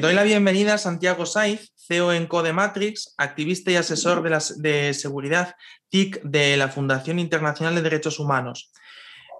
[0.00, 5.54] doy la bienvenida a Santiago Saiz, CEO en Codematrix, activista y asesor de, de seguridad
[5.90, 8.72] TIC de la Fundación Internacional de Derechos Humanos.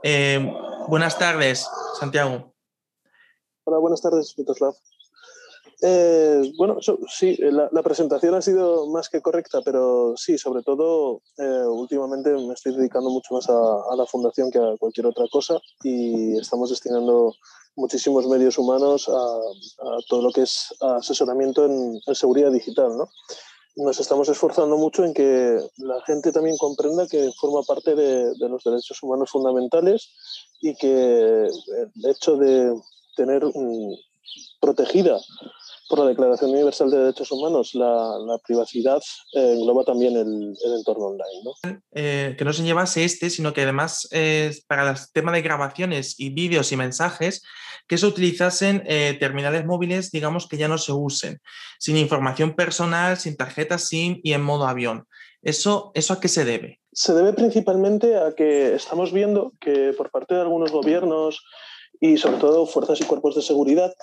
[0.02, 0.52] Eh,
[0.86, 1.66] buenas tardes,
[1.98, 2.52] Santiago.
[3.64, 4.74] Hola, buenas tardes, Mitoslav.
[5.82, 11.64] Eh, bueno, sí, la, presentación ha sido más que correcta, pero sí, sobre todo, eh,
[11.66, 16.38] últimamente me estoy dedicando mucho más a, la fundación que a cualquier otra cosa y
[16.38, 17.34] estamos destinando
[17.76, 19.40] muchísimos medios humanos a,
[20.08, 22.96] todo lo que es asesoramiento en, seguridad digital.
[22.96, 23.08] ¿no?
[23.76, 28.64] Nos estamos esforzando mucho en que la gente también comprenda que forma parte de, los
[28.64, 30.10] derechos humanos fundamentales
[30.60, 32.74] y que el hecho de
[33.16, 33.96] tener un,
[34.60, 35.18] protegida
[35.90, 39.02] por la Declaración Universal de Derechos Humanos, la, privacidad
[39.34, 41.42] eh, engloba también el, entorno online.
[41.44, 41.80] ¿no?
[41.92, 44.08] Eh, que no se llevase este, sino que además
[44.66, 47.42] para el tema de grabaciones y vídeos y mensajes,
[47.90, 51.40] que se utilizasen eh, terminales móviles, digamos, que ya no se usen,
[51.80, 55.06] sin información personal, sin tarjeta SIM y en modo avión.
[55.42, 56.78] ¿Eso, ¿Eso a qué se debe?
[56.92, 61.44] Se debe principalmente a que estamos viendo que por parte de algunos gobiernos,
[62.00, 63.94] y sobre todo fuerzas y cuerpos de seguridad,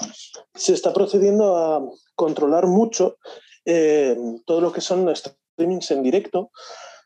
[0.53, 1.81] se está procediendo a
[2.15, 3.17] controlar mucho
[3.65, 6.51] eh, todo lo que son streamings en directo,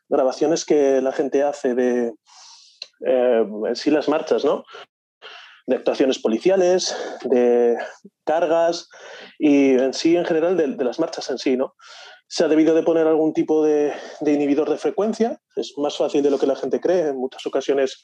[0.08, 2.14] grabaciones que la gente hace de
[3.06, 4.64] eh, sí las marchas, ¿no?
[5.66, 7.76] de actuaciones policiales, de
[8.24, 8.88] cargas
[9.38, 11.56] y en sí, en general, de, las marchas en sí.
[11.56, 11.74] ¿no?
[12.26, 16.22] Se ha debido de poner algún tipo de, de, inhibidor de frecuencia, es más fácil
[16.22, 17.08] de lo que la gente cree.
[17.08, 18.02] En muchas ocasiones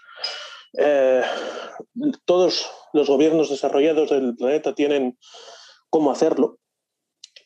[0.76, 1.22] eh,
[2.24, 5.18] todos los gobiernos desarrollados del planeta tienen
[5.90, 6.58] cómo hacerlo.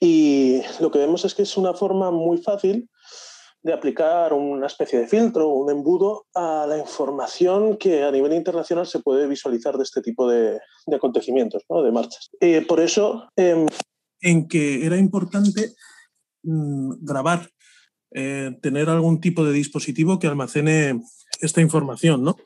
[0.01, 2.89] Y lo que vemos es que es una forma muy fácil
[3.63, 8.87] de aplicar una especie de filtro, un embudo a la información que a nivel internacional
[8.87, 10.59] se puede visualizar de este tipo de,
[10.93, 12.31] acontecimientos, de marchas.
[12.41, 13.29] Eh, por eso...
[13.37, 13.67] Em,
[14.21, 15.75] en que era importante
[16.43, 17.49] mm, grabar,
[18.11, 21.01] eh, tener algún tipo de dispositivo que almacene
[21.41, 22.37] esta información, ¿no?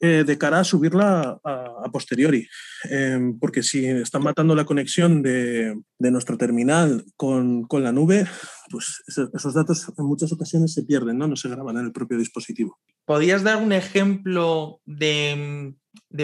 [0.00, 2.46] Eh, de cara a subirla a, posteriori.
[2.84, 8.24] Em, porque si están matando la conexión de, nuestro terminal con, la nube,
[8.70, 11.26] pues esos, datos en muchas ocasiones se pierden, ¿no?
[11.26, 12.78] no se graban en el propio dispositivo.
[13.06, 15.74] ¿Podrías dar un ejemplo de,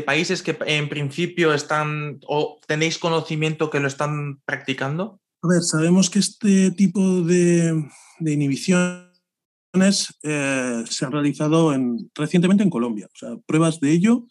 [0.07, 5.21] países que en principio están o tenéis conocimiento que lo están practicando?
[5.43, 7.85] A ver, sabemos que este tipo de,
[8.21, 9.14] de inhibición
[10.23, 13.09] eh, se han realizado en, recientemente en Colombia.
[13.23, 14.27] O pruebas de ello,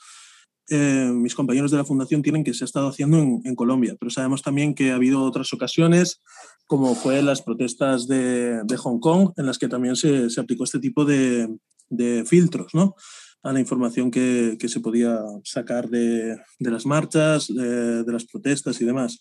[0.69, 4.09] eh, mis compañeros de la Fundación tienen que se ha estado haciendo en, Colombia, pero
[4.09, 6.21] sabemos también que ha habido otras ocasiones,
[6.65, 10.79] como fue las protestas de, Hong Kong, en las que también se, se aplicó este
[10.79, 11.49] tipo de,
[11.89, 12.95] de filtros, ¿no?
[13.43, 18.79] A la información que, que se podía sacar de, de las marchas, de, las protestas
[18.79, 19.19] y demás.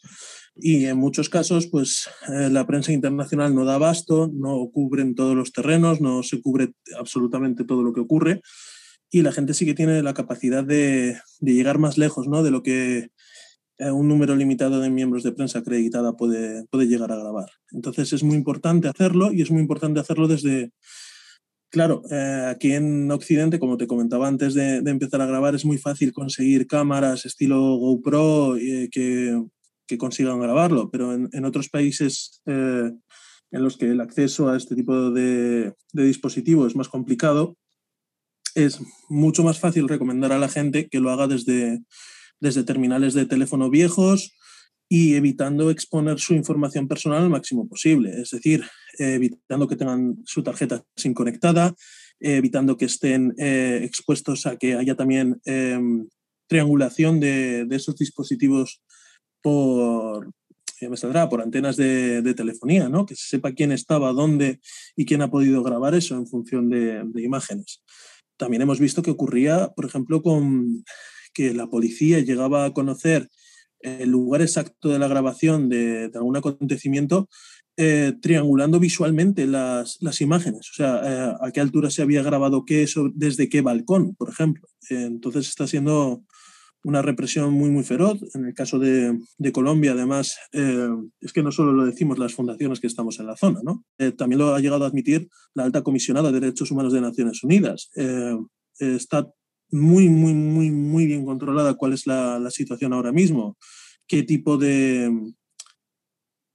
[0.55, 5.35] Y en muchos casos, pues eh, la prensa internacional no da abasto, no cubren todos
[5.35, 8.43] los terrenos, no se cubre absolutamente todo lo que ocurre
[9.11, 12.43] y la gente sí que tiene la capacidad de, de llegar más lejos ¿no?
[12.43, 13.11] de lo que
[13.79, 17.51] eh, un número limitado de miembros de prensa acreditada puede, puede llegar a grabar.
[17.73, 20.73] Entonces es muy importante hacerlo y es muy importante hacerlo desde,
[21.73, 25.79] Claro, eh, aquí en Occidente, como te comentaba antes de, empezar a grabar, es muy
[25.79, 29.43] fácil conseguir cámaras estilo GoPro eh, que,
[29.99, 32.91] consigan grabarlo, pero en, otros países eh,
[33.51, 37.57] en los que el acceso a este tipo de, de es más complicado,
[38.55, 38.81] es
[39.11, 41.83] mucho más fácil recomendar a la gente que lo haga desde,
[42.41, 44.35] desde terminales de teléfono viejos
[44.91, 48.13] y evitando exponer su información personal al máximo posible.
[48.21, 48.65] Es decir,
[48.99, 51.75] evitando que tengan su tarjeta sin conectada,
[52.21, 56.09] evitando que estén eh, expuestos a que haya también em,
[56.49, 58.83] triangulación de, esos dispositivos
[59.43, 60.31] por,
[60.81, 63.07] me saldrá, por antenas de, telefonía, ¿no?
[63.07, 64.61] que se sepa quién estaba, dónde
[64.97, 67.83] y quién ha podido grabar eso en función de, de imágenes.
[68.37, 70.85] También hemos visto que ocurría, por ejemplo, con
[71.33, 73.29] que la policía llegaba a conocer
[73.83, 77.29] el lugar exacto de la grabación de, algún acontecimiento,
[77.79, 82.87] eh, triangulando visualmente las, imágenes, o sea, eh, a qué altura se había grabado qué,
[83.15, 84.69] desde qué balcón, por ejemplo.
[84.91, 86.23] Eh, entonces está siendo
[86.85, 88.19] una represión muy, muy feroz.
[88.35, 89.19] En el caso de,
[89.53, 93.61] Colombia, además, es que no solo lo decimos las fundaciones que estamos en la zona,
[93.63, 93.85] ¿no?
[94.17, 97.91] también lo ha llegado a admitir la alta comisionada de Derechos Humanos de Naciones Unidas.
[98.79, 99.31] está
[99.71, 103.57] muy, muy, muy, muy bien controlada cuál es la situación ahora mismo,
[104.09, 105.09] qué tipo de,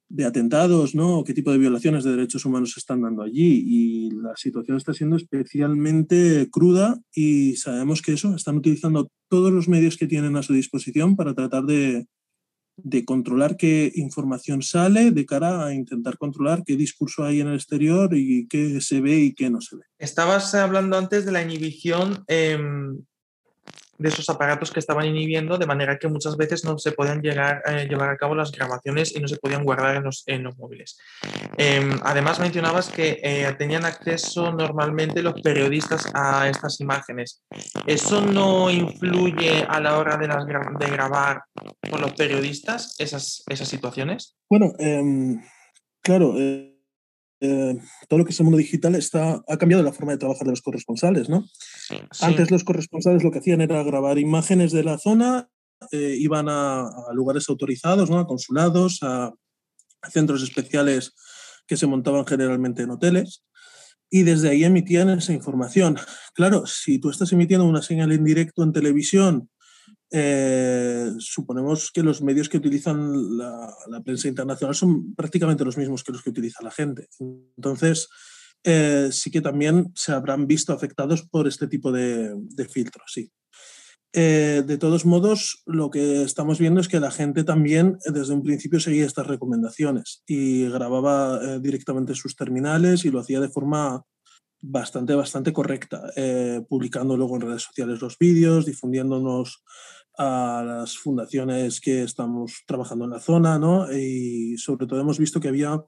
[0.10, 1.24] de atentados, ¿no?
[1.24, 3.64] qué tipo de violaciones de derechos humanos se están dando allí.
[3.66, 9.68] Y la situación está siendo especialmente cruda y sabemos que eso, están utilizando todos los
[9.68, 12.08] medios que tienen a su disposición para tratar de,
[12.78, 17.56] de controlar qué información sale de cara a intentar controlar qué discurso hay en el
[17.56, 19.84] exterior y qué se ve y qué no se ve.
[19.98, 23.00] Estabas hablando antes de la inhibición em,
[23.98, 27.64] de esos aparatos que estaban inhibiendo, de manera que muchas veces no se podían llegar,
[27.66, 30.58] eh, llevar a cabo las grabaciones y no se podían guardar en los, en los
[30.58, 30.98] móviles.
[31.58, 37.44] Em, además, mencionabas que eh, tenían acceso normalmente los periodistas a estas imágenes.
[37.86, 41.44] ¿Eso no influye a la hora de, las, de grabar
[41.90, 44.36] por los periodistas esas, esas situaciones?
[44.50, 45.42] Bueno, em,
[46.02, 46.34] claro.
[46.38, 46.74] Eh,
[47.40, 47.76] eh,
[48.08, 50.52] todo lo que es el mundo digital está, ha cambiado la forma de trabajar de
[50.52, 51.46] los corresponsales, ¿no?
[52.22, 55.50] Antes los corresponsales lo que hacían era grabar imágenes de la zona,
[55.92, 58.20] eh, iban a, lugares autorizados, ¿no?
[58.20, 59.34] A consulados, a,
[60.10, 61.14] centros especiales
[61.66, 63.44] que se montaban generalmente en hoteles
[64.10, 65.98] y desde ahí emitían esa información.
[66.34, 69.50] Claro, si tú estás emitiendo una señal en directo en televisión
[70.10, 76.14] eh, suponemos que los medios que utilizan la, prensa internacional son prácticamente los mismos que
[76.14, 77.10] los que utiliza la gente.
[77.20, 78.08] Entonces,
[78.70, 82.36] eh, sí que también se habrán visto afectados por este tipo de,
[82.70, 83.32] filtros, sí.
[84.12, 88.44] Eh, de todos modos, lo que estamos viendo es que la gente también desde un
[88.44, 94.04] principio seguía estas recomendaciones y grababa directamente sus terminales y lo hacía de forma
[94.62, 96.12] bastante, bastante correcta,
[96.68, 99.64] publicando luego en redes sociales los vídeos, difundiéndonos
[100.18, 103.90] a las fundaciones que estamos trabajando en la zona, ¿no?
[103.94, 105.80] Y sobre todo hemos visto que había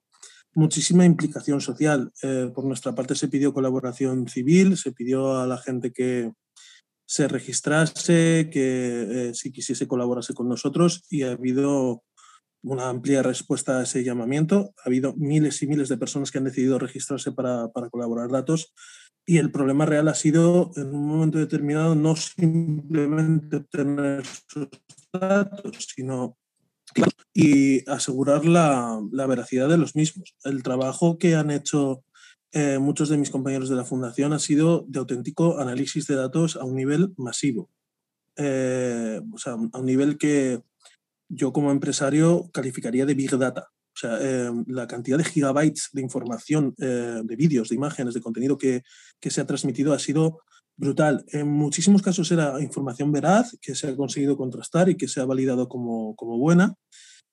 [0.54, 2.12] muchísima implicación social.
[2.24, 6.32] Eh, por nuestra parte se pidió colaboración civil, se pidió a la gente que
[7.08, 12.04] se registrase, que eh, si quisiese colaborarse con nosotros y ha habido
[12.62, 14.74] una amplia respuesta a ese llamamiento.
[14.84, 18.74] Ha habido miles y miles de personas que han decidido registrarse para, para colaborar datos
[19.30, 24.70] y el problema real ha sido, en un momento determinado, no simplemente obtener esos
[25.14, 26.36] datos, sino
[27.34, 30.36] y asegurar la, la, veracidad de los mismos.
[30.44, 32.04] El trabajo que han hecho
[32.52, 36.56] eh, muchos de mis compañeros de la Fundación ha sido de auténtico análisis de datos
[36.56, 37.70] a un nivel masivo.
[38.36, 40.62] Eh, o sea, a un nivel que
[41.28, 43.70] yo como empresario calificaría de Big Data.
[43.94, 48.22] O sea, em, la cantidad de gigabytes de información, eh, de vídeos, de imágenes, de
[48.22, 48.84] contenido que,
[49.20, 50.40] que, se ha transmitido ha sido
[50.80, 51.26] brutal.
[51.28, 55.26] En muchísimos casos era información veraz que se ha conseguido contrastar y que se ha
[55.26, 56.76] validado como, como buena,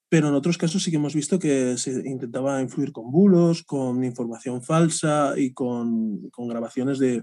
[0.09, 4.03] pero en otros casos sí que hemos visto que se intentaba influir con bulos, con
[4.03, 7.23] información falsa y con, con grabaciones de,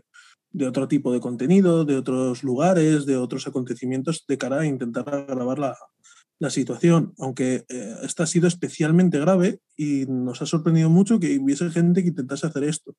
[0.52, 5.26] de otro tipo de contenido, de otros lugares, de otros acontecimientos de cara a intentar
[5.28, 5.76] grabar la,
[6.40, 11.38] la situación, aunque eh, esta ha sido especialmente grave y nos ha sorprendido mucho que
[11.38, 12.96] hubiese gente que intentase hacer esto.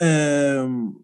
[0.00, 0.94] Em,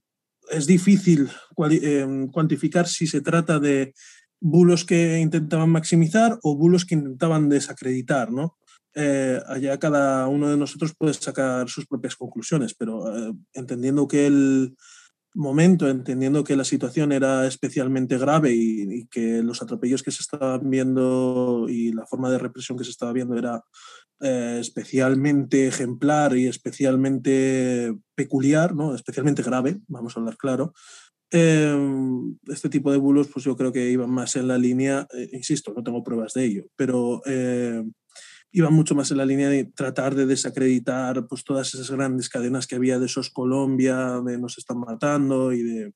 [0.51, 1.29] es difícil
[1.71, 3.95] em, cuantificar si se trata de
[4.41, 8.57] bulos que intentaban maximizar o bulos que intentaban desacreditar, ¿no?
[8.95, 14.27] Eh, allá cada uno de nosotros puede sacar sus propias conclusiones, pero eh, entendiendo que
[14.27, 14.77] el,
[15.35, 20.71] momento, entendiendo que la situación era especialmente grave y, que los atropellos que se estaban
[20.71, 23.63] viendo y la forma de represión que se estaba viendo era
[24.21, 28.95] eh, especialmente ejemplar y especialmente peculiar, ¿no?
[28.95, 30.73] especialmente grave, vamos a hablar claro.
[31.31, 35.31] Em, este tipo de bulos, pues yo creo que iban más en la línea, eh,
[35.33, 37.83] insisto, no tengo pruebas de ello, pero eh,
[38.57, 42.69] iba mucho más en la línea de tratar de desacreditar pues, todas esas grandes cadenas
[42.69, 45.93] que había de esos Colombia, de nos están matando y de,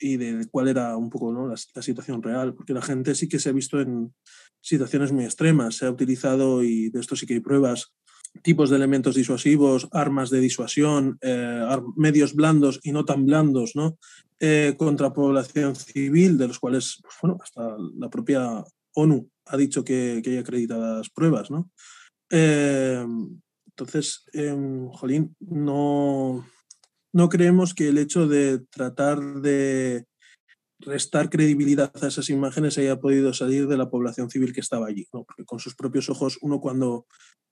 [0.00, 1.46] y de cuál era un poco ¿no?
[1.46, 4.12] la, situación real, porque la gente sí que se ha visto en
[4.60, 7.94] situaciones muy extremas, se ha utilizado, y de esto sí que hay pruebas,
[8.42, 13.96] tipos de elementos disuasivos, armas de disuasión, eh, medios blandos y no tan blandos, ¿no?
[14.40, 19.84] Eh, contra población civil, de los cuales, pues, bueno, hasta la propia ONU ha dicho
[19.84, 21.70] que, que hay acreditadas pruebas, ¿no?
[22.30, 23.04] Eh,
[23.66, 26.46] entonces, em, Jolín, no,
[27.12, 30.06] no creemos que el hecho de tratar de
[30.80, 35.06] restar credibilidad a esas imágenes haya podido salir de la población civil que estaba allí,
[35.12, 35.24] ¿no?
[35.24, 37.06] porque con sus propios ojos uno cuando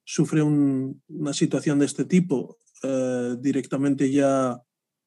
[0.04, 4.60] sufre una situación de este tipo, eh, directamente ya,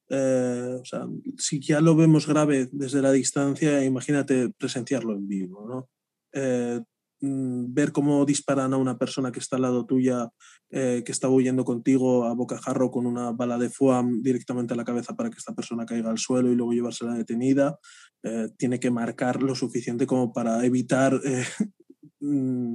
[0.08, 5.66] eh, o sea, si ya lo vemos grave desde la distancia, imagínate presenciarlo en vivo.
[5.68, 5.90] ¿no?
[6.34, 6.80] Eh,
[7.20, 10.28] mm, ver cómo disparan a una persona que está al lado tuya,
[10.70, 14.84] eh, que está huyendo contigo a bocajarro con una bala de FUAM directamente a la
[14.84, 17.78] cabeza para que esta persona caiga al suelo y luego llevársela detenida,
[18.24, 21.20] eh, tiene que marcar lo suficiente como para evitar
[22.20, 22.74] mm,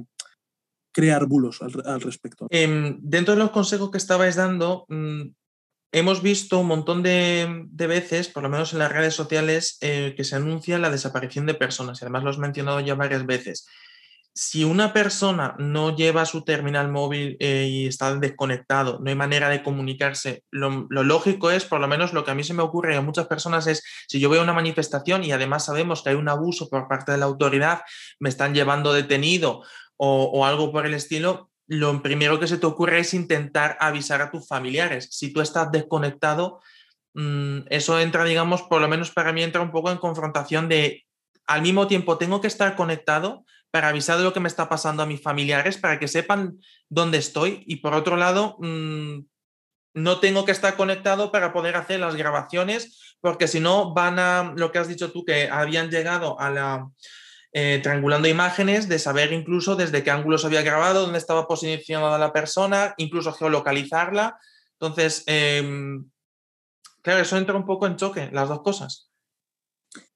[0.92, 2.46] crear bulos al, respecto.
[2.50, 5.22] Em, dentro de los consejos que estabais dando, mm,
[5.92, 10.24] hemos visto un montón de, veces, por lo menos en las redes sociales, eh, que
[10.24, 13.66] se anuncia la desaparición de personas y además lo has mencionado ya varias veces.
[14.32, 19.48] si una persona no lleva su terminal móvil eh, y está desconectado, no hay manera
[19.48, 22.96] de comunicarse, lo, lógico es, por lo menos lo que a mí se me ocurre
[22.96, 26.28] a muchas personas es, si yo veo una manifestación y además sabemos que hay un
[26.28, 27.82] abuso por parte de la autoridad,
[28.20, 29.62] me están llevando detenido
[30.02, 34.32] o, algo por el estilo, lo primero que se te ocurre es intentar avisar a
[34.32, 35.08] tus familiares.
[35.12, 36.60] Si tú estás desconectado,
[37.14, 41.06] mm, eso entra, digamos, por lo menos para mí entra un poco en confrontación de,
[41.46, 45.04] al mismo tiempo tengo que estar conectado, para avisar de lo que me está pasando
[45.04, 46.58] a mis familiares, para que sepan
[46.88, 47.62] dónde estoy.
[47.68, 49.20] Y por otro lado, mm,
[49.94, 54.54] no tengo que estar conectado para poder hacer las grabaciones, porque si no van a,
[54.56, 56.90] lo que has dicho tú, que habían llegado a la,
[57.52, 62.18] eh, triangulando imágenes, de saber incluso desde qué ángulo se había grabado, dónde estaba posicionada
[62.18, 64.38] la persona, incluso geolocalizarla.
[64.78, 66.08] Entonces, em,
[67.02, 69.10] claro, eso entra un poco en choque, las dos cosas.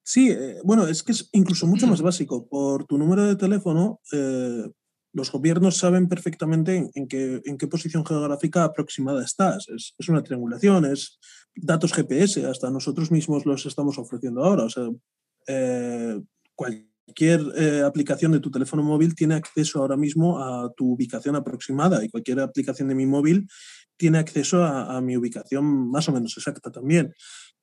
[0.03, 2.47] Sí, eh, bueno, es que es incluso mucho más básico.
[2.47, 4.71] Por tu número de teléfono, eh,
[5.13, 9.69] los gobiernos saben perfectamente en, qué, en, qué, posición geográfica aproximada estás.
[9.69, 11.19] Es, es, una triangulación, es
[11.57, 14.65] datos GPS, hasta nosotros mismos los estamos ofreciendo ahora.
[14.65, 14.89] O sea,
[15.47, 16.21] eh,
[17.05, 17.41] cualquier
[17.85, 22.41] aplicación de tu teléfono móvil tiene acceso ahora mismo a tu ubicación aproximada y cualquier
[22.41, 23.47] aplicación de mi móvil
[23.97, 27.13] tiene acceso a, a mi ubicación más o menos exacta también.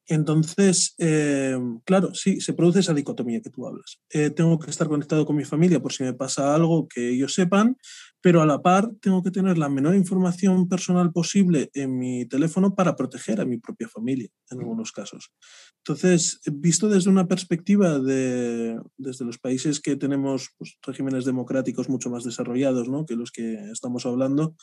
[0.08, 4.02] Entonces, eh, claro, sí, se produce esa dicotomía que tú hablas.
[4.10, 7.34] Eh, tengo que estar conectado con mi familia por si me pasa algo que ellos
[7.34, 7.78] sepan,
[8.22, 12.76] pero a la par tengo que tener la menor información personal posible en mi teléfono
[12.76, 15.32] para proteger a mi propia familia, en algunos casos.
[15.78, 22.10] Entonces, visto desde una perspectiva de, desde los países que tenemos pues, regímenes democráticos mucho
[22.10, 23.06] más desarrollados ¿no?
[23.06, 24.56] que los que estamos hablando,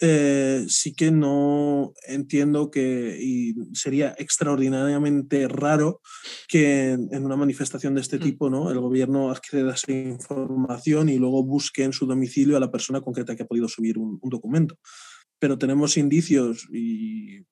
[0.00, 6.00] eh, sí que no entiendo que y sería extraordinariamente raro
[6.48, 8.22] que en, una manifestación de este mm.
[8.22, 8.70] tipo ¿no?
[8.70, 13.00] el gobierno acceda a esa información y luego busque en su domicilio a la persona
[13.00, 14.76] concreta que ha podido subir un documento.
[15.38, 17.44] Pero tenemos indicios y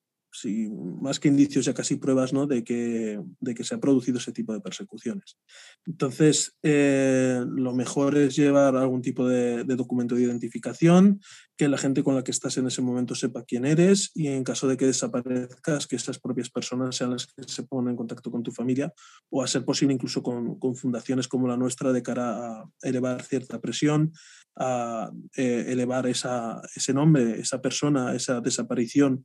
[1.01, 2.47] más que indicios, ya casi pruebas ¿no?
[2.47, 5.37] de, que, de que se ha producido ese tipo de persecuciones.
[5.85, 11.21] Entonces, eh, lo mejor es llevar algún tipo de, documento de identificación,
[11.57, 14.43] que la gente con la que estás en ese momento sepa quién eres y en
[14.43, 18.29] caso de que desaparezcas, que esas propias personas sean las que se pongan en contacto
[18.29, 18.93] con tu familia
[19.29, 23.23] o a ser posible incluso con, con fundaciones como la nuestra de cara a elevar
[23.23, 24.11] cierta presión,
[24.57, 29.23] a eh, elevar esa, ese nombre, esa persona, esa desaparición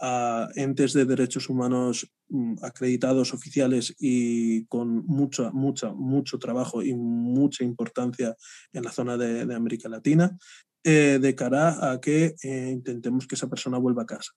[0.00, 6.94] a entes de derechos humanos mm, acreditados oficiales y con mucho, mucho, mucho trabajo y
[6.94, 8.36] mucha importancia
[8.72, 10.36] en la zona de, América Latina,
[10.84, 14.32] eh, de cara a que eh, intentemos que esa persona vuelva a casa.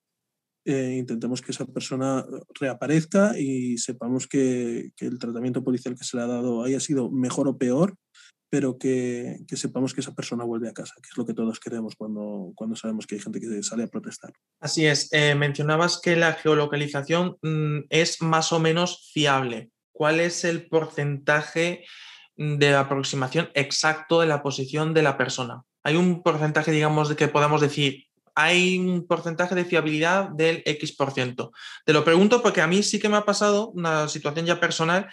[0.67, 2.25] Eh, intentemos que esa persona
[2.59, 7.47] reaparezca y sepamos que, el tratamiento policial que se le ha dado haya sido mejor
[7.47, 7.95] o peor,
[8.55, 11.93] pero que, sepamos que esa persona vuelve a casa, que es lo que todos queremos
[11.97, 14.31] cuando, cuando sabemos que hay gente que sale a protestar.
[14.61, 19.71] Así es, eh, mencionabas que la geolocalización mm, es más o menos fiable.
[19.91, 21.83] ¿Cuál es el porcentaje
[22.37, 25.63] de aproximación exacto de la posición de la persona?
[25.83, 31.51] Hay un porcentaje, digamos, de que podamos decir, hay un porcentaje de fiabilidad del X%.
[31.83, 35.09] Te lo pregunto porque a mí sí que me ha pasado una situación ya personal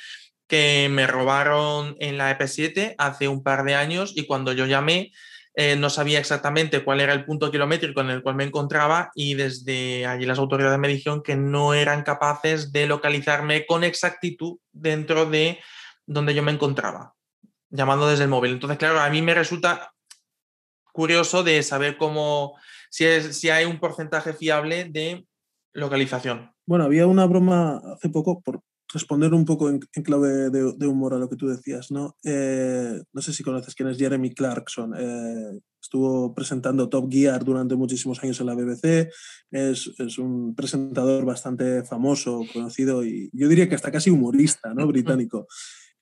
[0.53, 5.11] que me robaron en la EP7 hace un par de años y cuando yo llamé
[5.55, 9.33] eh, no sabía exactamente cuál era el punto kilométrico en el cual me encontraba y
[9.33, 15.25] desde allí las autoridades me dijeron que no eran capaces de localizarme con exactitud dentro
[15.25, 15.59] de
[16.05, 17.15] donde yo me encontraba,
[17.71, 18.53] llamando desde el móvil.
[18.53, 19.95] Entonces, claro, a mí me resulta
[20.93, 22.59] curioso de saber cómo,
[22.91, 25.25] si, es, si hay un porcentaje fiable de
[25.73, 26.53] localización.
[26.67, 28.61] Bueno, había una broma hace poco, por,
[28.93, 32.17] responder un poco en, clave de, humor a lo que tú decías, ¿no?
[32.25, 34.95] Eh, no sé si conoces quién es Jeremy Clarkson.
[34.97, 39.11] Eh, estuvo presentando Top Gear durante muchísimos años en la BBC.
[39.51, 44.87] Es, es, un presentador bastante famoso, conocido y yo diría que hasta casi humorista, ¿no?
[44.87, 45.47] Británico.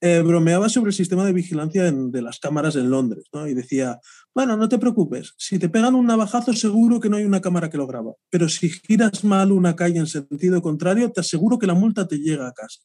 [0.02, 3.25] Eh, bromeaba sobre el sistema de vigilancia de las cámaras en Londres.
[3.47, 4.00] Y decía,
[4.35, 7.69] bueno, no te preocupes, si te pegan un navajazo seguro que no hay una cámara
[7.69, 11.66] que lo graba, pero si giras mal una calle en sentido contrario, te aseguro que
[11.66, 12.80] la multa te llega a casa.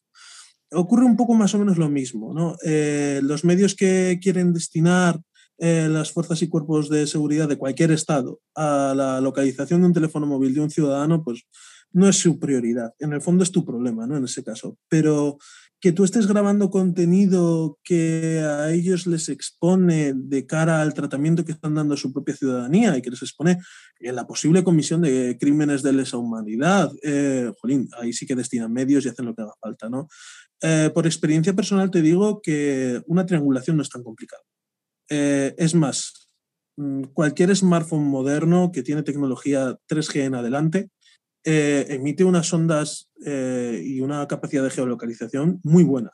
[0.71, 2.57] Ocurre un poco más o menos lo mismo.
[2.65, 5.21] Eh, los medios que quieren destinar
[5.57, 9.93] eh, las fuerzas y cuerpos de seguridad de cualquier estado a la localización de un
[9.93, 11.45] teléfono móvil de un ciudadano, pues
[11.93, 12.93] no es su prioridad.
[12.99, 14.17] En el fondo es tu problema, ¿no?
[14.17, 14.77] En ese caso.
[14.89, 15.37] Pero
[15.85, 21.51] que tú estés grabando contenido que a ellos les expone de cara al tratamiento que
[21.51, 23.59] están dando a su propia ciudadanía y que les expone
[23.99, 28.73] en la posible comisión de crímenes de lesa humanidad, eh, jolín, ahí sí que destinan
[28.73, 30.07] medios y hacen lo que haga falta, ¿no?
[30.59, 34.41] Eh, por experiencia personal te digo que una triangulación no es tan complicada.
[35.07, 36.31] es más,
[36.77, 40.89] mm, cualquier smartphone moderno que tiene tecnología 3G en adelante
[41.45, 46.11] emite unas ondas y una capacidad de geolocalización muy buena.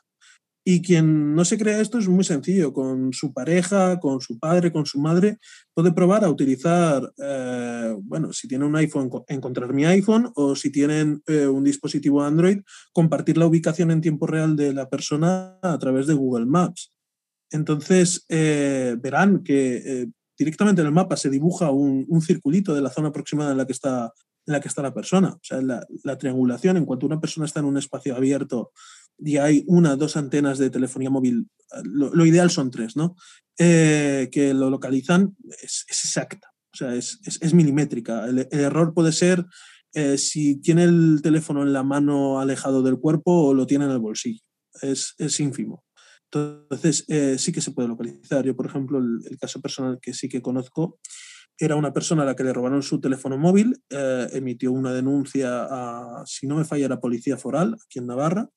[0.64, 4.70] Y quien no se crea esto es muy sencillo, con su pareja, con su padre,
[4.70, 5.38] con su madre,
[5.74, 10.70] puede probar a utilizar, eh, bueno, si tiene un iPhone, encontrar mi iPhone o si
[10.70, 12.60] tienen eh, un dispositivo Android,
[12.92, 16.92] compartir la ubicación en tiempo real de la persona a través de Google Maps.
[17.50, 20.06] Entonces, eh, verán que
[20.38, 23.66] directamente en el mapa se dibuja un, un, circulito de la zona aproximada en la
[23.66, 24.12] que está,
[24.46, 25.30] en la, que está la persona.
[25.30, 28.72] O sea, la, la triangulación, en cuanto una persona está en un espacio abierto,
[29.18, 31.48] y hay una, dos antenas de telefonía móvil,
[31.84, 33.16] lo, ideal son tres, ¿no?
[33.58, 38.26] Eh, que lo localizan, es, exacta, o sea, es, es, milimétrica.
[38.26, 39.44] El, error puede ser
[39.94, 43.92] eh, si tiene el teléfono en la mano alejado del cuerpo o lo tiene en
[43.92, 44.42] el bolsillo.
[44.80, 45.84] Es, es ínfimo.
[46.30, 48.44] Entonces, eh, sí que se puede localizar.
[48.44, 50.98] Yo, por ejemplo, el, caso personal que sí que conozco
[51.64, 53.80] era una persona a la que le robaron su teléfono móvil,
[54.32, 58.50] emitió una denuncia a, si no me falla, la Policía Foral, aquí en Navarra,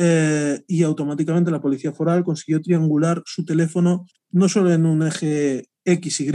[0.00, 5.70] eh, y automáticamente la policía foral consiguió triangular su teléfono no solo en un eje
[5.84, 6.30] X, Y,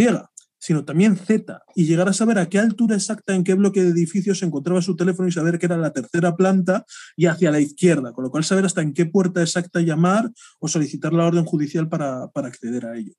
[0.60, 3.92] sino también Z, y llegar a saber a qué altura exacta, en qué bloque de
[3.92, 6.84] edificio se encontraba su teléfono y saber que era la tercera planta
[7.16, 10.30] y hacia la izquierda, con lo cual saber hasta en qué puerta exacta llamar
[10.60, 13.13] o solicitar la orden judicial para, para acceder a ello.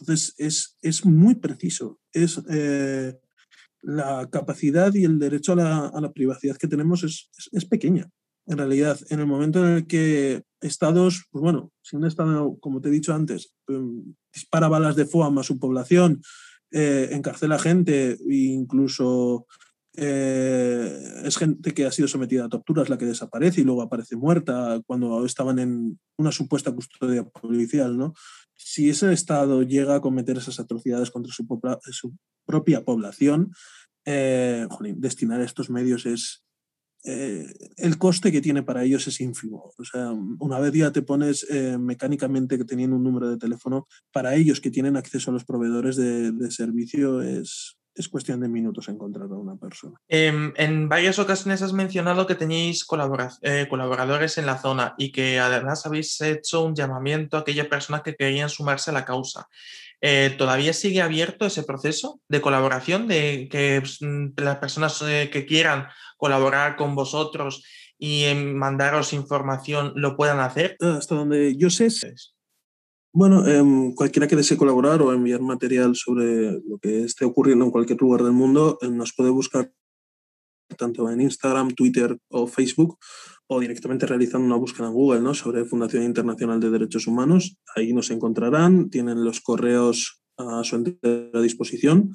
[0.00, 2.00] Entonces, es, es muy preciso.
[2.12, 3.14] Es, eh,
[3.82, 8.10] la capacidad y el derecho a la, a la privacidad que tenemos es, es, pequeña
[8.46, 12.80] en realidad, en el momento en el que estados, pues bueno, si un estado, como
[12.80, 16.22] te he dicho antes, em, dispara balas de FOAM a su población,
[16.70, 19.46] eh, encarcela gente e incluso
[19.96, 24.14] eh, es gente que ha sido sometida a torturas la que desaparece y luego aparece
[24.14, 28.14] muerta cuando estaban en una supuesta custodia policial, ¿no?
[28.56, 32.14] Si ese Estado llega a cometer esas atrocidades contra su,
[32.46, 33.52] propia población,
[34.04, 34.66] eh,
[34.96, 36.44] destinar estos medios es,
[37.04, 39.72] eh, el coste que tiene para ellos es ínfimo.
[39.78, 43.86] O sea, una vez ya te pones eh, mecánicamente que teniendo un número de teléfono,
[44.12, 48.88] para ellos que tienen acceso a los proveedores de, servicio es, es cuestión de minutos
[48.88, 50.00] encontrar a una persona.
[50.08, 52.86] Em, en varias ocasiones has mencionado que tenéis
[53.42, 58.02] eh, colaboradores en la zona y que además habéis hecho un llamamiento a aquellas personas
[58.02, 59.48] que querían sumarse a la causa.
[60.38, 63.98] ¿Todavía sigue abierto ese proceso de colaboración, de que pues,
[64.36, 67.64] las personas que quieran colaborar con vosotros
[67.98, 70.76] y mandaros información lo puedan hacer?
[70.80, 71.88] Hasta donde yo sé.
[73.18, 77.70] Bueno, em, cualquiera que desee colaborar o enviar material sobre lo que esté ocurriendo en
[77.70, 79.72] cualquier lugar del mundo em, nos puede buscar
[80.76, 82.98] tanto en Instagram, Twitter o Facebook
[83.46, 85.32] o directamente realizando una búsqueda en Google ¿no?
[85.32, 87.56] sobre Fundación Internacional de Derechos Humanos.
[87.74, 92.12] Ahí nos encontrarán, tienen los correos a su entera disposición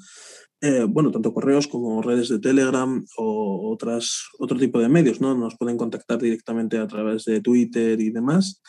[0.64, 5.34] eh, bueno, tanto correos como redes de Telegram o otras, otro tipo de medios, ¿no?
[5.34, 8.62] Nos pueden contactar directamente a través de Twitter y demás.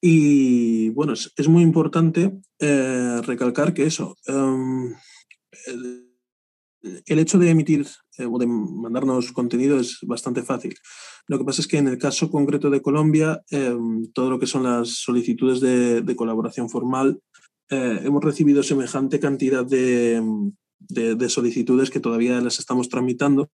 [0.00, 4.94] Y bueno, es, es muy importante eh, recalcar que eso, um,
[5.66, 7.86] el, hecho de emitir
[8.18, 10.74] eh, o de mandarnos contenido es bastante fácil.
[11.26, 13.76] Lo que pasa es que en el caso concreto de Colombia, eh,
[14.12, 17.20] todo lo que son las solicitudes de, colaboración formal,
[17.68, 20.22] hemos recibido semejante cantidad de,
[20.78, 23.50] de, solicitudes que todavía las estamos tramitando.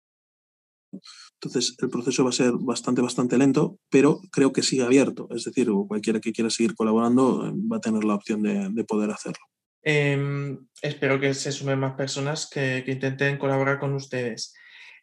[1.41, 5.29] Entonces, el proceso va a ser bastante, bastante lento, pero creo que sigue abierto.
[5.31, 9.11] Es decir, cualquiera que quiera seguir colaborando eh, va a tener la opción de, poder
[9.11, 9.45] hacerlo.
[9.83, 14.53] Em, espero que se sumen más personas que, intenten colaborar con ustedes.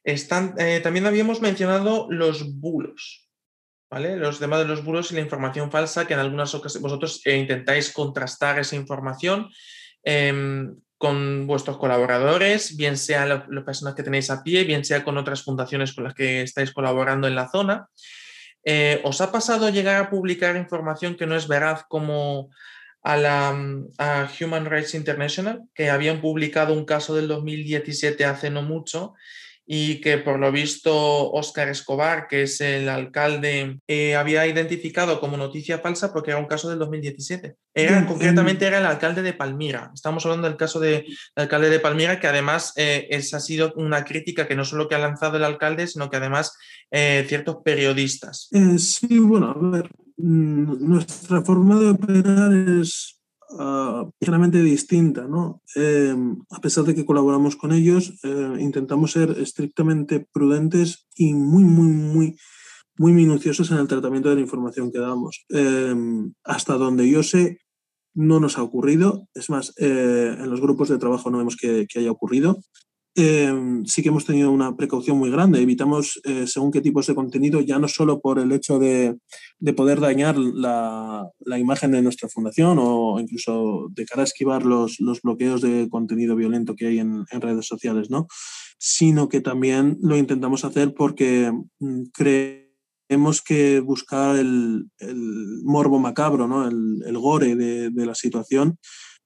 [0.04, 3.30] Están, eh, también habíamos mencionado los bulos,
[3.90, 4.18] ¿vale?
[4.18, 7.38] Los temas de los bulos y la información falsa, que en algunas ocasiones vosotros eh,
[7.38, 9.50] intentáis contrastar esa información.
[10.98, 15.44] Con vuestros colaboradores, bien sea las personas que tenéis a pie, bien sea con otras
[15.44, 17.88] fundaciones con las que estáis colaborando en la zona.
[18.64, 22.50] Eh, ¿Os ha pasado llegar a publicar información que no es veraz como
[23.04, 23.56] a la
[24.00, 29.14] a Human Rights International, que habían publicado un caso del 2017 hace no mucho
[29.68, 35.38] y que por lo visto Óscar Escobar, que es el alcalde, eh, había identificado como
[35.38, 37.56] noticia falsa porque era un caso del 2017.
[37.74, 39.92] Era, concretamente era el alcalde de Palmira.
[39.94, 44.06] Estamos hablando del caso del alcalde de Palmira, que además eh, esa ha sido una
[44.06, 46.56] crítica que no solo que ha lanzado el alcalde, sino que además
[46.92, 48.50] eh, ciertos periodistas.
[48.78, 53.15] sí, bueno, a ver, mm, nuestra forma de operar es
[53.52, 55.28] uh, ligeramente distinta.
[55.28, 55.62] ¿no?
[55.76, 56.16] Eh,
[56.50, 61.88] a pesar de que colaboramos con ellos, eh, intentamos ser estrictamente prudentes y muy, muy,
[61.88, 62.38] muy,
[62.98, 65.46] muy minuciosos en el tratamiento de la información que damos.
[65.50, 65.96] Eh,
[66.44, 67.60] hasta donde yo sé,
[68.16, 69.28] no nos ha ocurrido.
[69.36, 72.60] Es más, eh, en los grupos de trabajo no vemos que, haya ocurrido.
[73.18, 75.62] Em, sí que hemos tenido una precaución muy grande.
[75.62, 79.18] Evitamos eh, según qué tipos de contenido, ya no solo por el hecho de,
[79.76, 85.22] poder dañar la, imagen de nuestra fundación o incluso de cara a esquivar los, los
[85.22, 88.28] bloqueos de contenido violento que hay en, en, redes sociales, ¿no?
[88.78, 94.90] sino que también lo intentamos hacer porque mm, creemos que buscar el,
[95.64, 96.68] morbo macabro, ¿no?
[96.68, 98.78] el, gore de, la situación,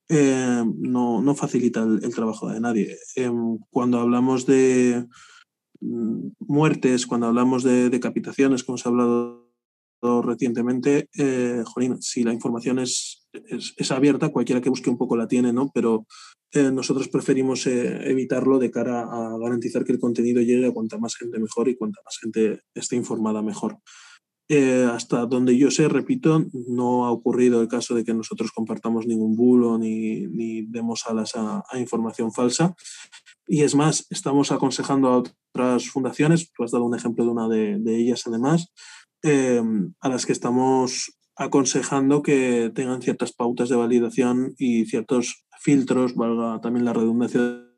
[0.10, 2.98] eh, no, facilita el, trabajo de nadie.
[3.16, 5.06] Em, cuando hablamos de
[5.82, 9.50] mm, muertes, cuando hablamos de decapitaciones, como se ha hablado
[10.24, 11.64] recientemente, eh,
[12.00, 15.72] si la información es, es, abierta, cualquiera que busque un poco la tiene, ¿no?
[15.74, 16.06] pero
[16.52, 20.98] eh, nosotros preferimos eh, evitarlo de cara a garantizar que el contenido llegue a cuanta
[20.98, 23.78] más gente mejor y cuanta más gente esté informada mejor.
[24.52, 29.06] Eh, hasta donde yo sé, repito, no ha ocurrido el caso de que nosotros compartamos
[29.06, 32.76] ningún bulo ni, ni demos alas a, información falsa.
[33.48, 37.48] Y es más, estamos aconsejando a otras fundaciones, tú has dado un ejemplo de una
[37.48, 38.72] de, de ellas además,
[39.24, 46.60] a las que estamos aconsejando que tengan ciertas pautas de validación y ciertos filtros, valga
[46.62, 47.69] también la redundancia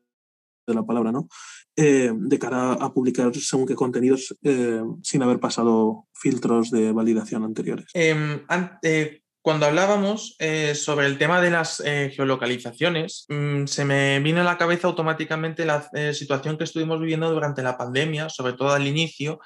[0.66, 1.28] de la palabra, ¿no?
[1.76, 7.44] Eh, de cara a publicar según qué contenidos eh, sin haber pasado filtros de validación
[7.44, 7.86] anteriores.
[7.94, 8.44] Em,
[9.40, 14.58] cuando hablábamos eh, sobre el tema de las geolocalizaciones, mm, se me vino a la
[14.58, 19.40] cabeza automáticamente la situación que estuvimos viviendo durante la pandemia, sobre todo al inicio,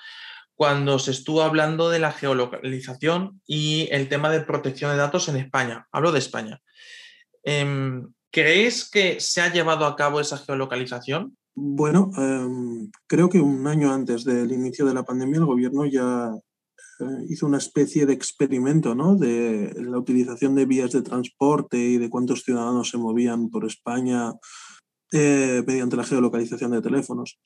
[0.57, 5.37] cuando se estuvo hablando de la geolocalización y el tema de protección de datos en
[5.37, 5.87] España.
[5.93, 6.61] Hablo de España.
[7.45, 11.39] Em, ¿Creéis que se ha llevado a cabo esa geolocalización?
[11.55, 16.35] Bueno, em, creo que un año antes del inicio de la pandemia el gobierno ya
[17.01, 19.17] eh, hizo una especie de experimento ¿no?
[19.17, 24.35] de la utilización de vías de transporte y de cuántos ciudadanos se movían por España
[25.13, 27.39] eh, mediante la geolocalización de teléfonos.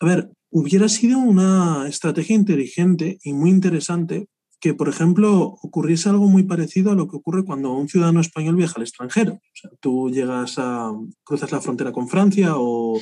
[0.00, 4.26] A ver, hubiera sido una estrategia inteligente y muy interesante
[4.60, 8.56] que, por ejemplo, ocurriese algo muy parecido a lo que ocurre cuando un ciudadano español
[8.56, 9.34] viaja al extranjero.
[9.34, 10.92] O sea, tú llegas a,
[11.24, 13.00] cruzas la frontera con Francia o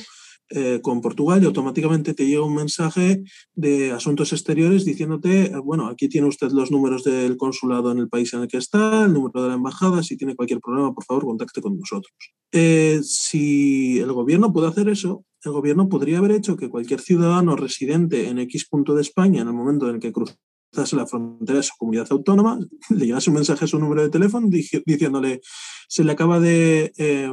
[0.49, 3.21] eh, con Portugal y automáticamente te llega un mensaje
[3.53, 8.07] de asuntos exteriores diciéndote, eh, bueno, aquí tiene usted los números del consulado en el
[8.07, 11.03] país en el que está, el número de la embajada, si tiene cualquier problema, por
[11.03, 12.13] favor, contacte con nosotros.
[12.53, 17.57] Eh, si el gobierno puede hacer eso, el gobierno podría haber hecho que cualquier ciudadano
[17.57, 20.37] residente en X punto de España, en el momento en el que cruza
[20.73, 24.47] la frontera de su comunidad autónoma, le llegase un mensaje a su número de teléfono
[24.49, 25.41] diciéndole,
[25.87, 27.31] se le acaba de eh,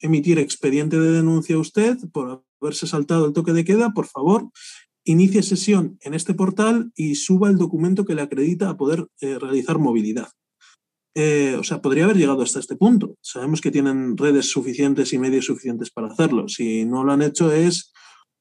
[0.00, 4.48] emitir expediente de denuncia a usted por haberse saltado el toque de queda, por favor,
[5.04, 9.38] inicie sesión en este portal y suba el documento que le acredita a poder eh,
[9.38, 10.28] realizar movilidad.
[11.14, 13.16] Eh, o sea, podría haber llegado hasta este punto.
[13.22, 16.46] Sabemos que tienen redes suficientes y medios suficientes para hacerlo.
[16.48, 17.92] Si no lo han hecho es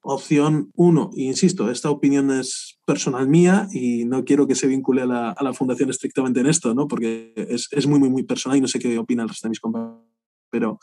[0.09, 5.05] Opción uno, insisto, esta opinión es personal mía y no quiero que se vincule a
[5.05, 6.87] la, fundación estrictamente en esto, ¿no?
[6.87, 9.59] porque es, muy, muy, muy personal y no sé qué opina el resto de mis
[9.59, 10.05] compañeros.
[10.49, 10.79] Pero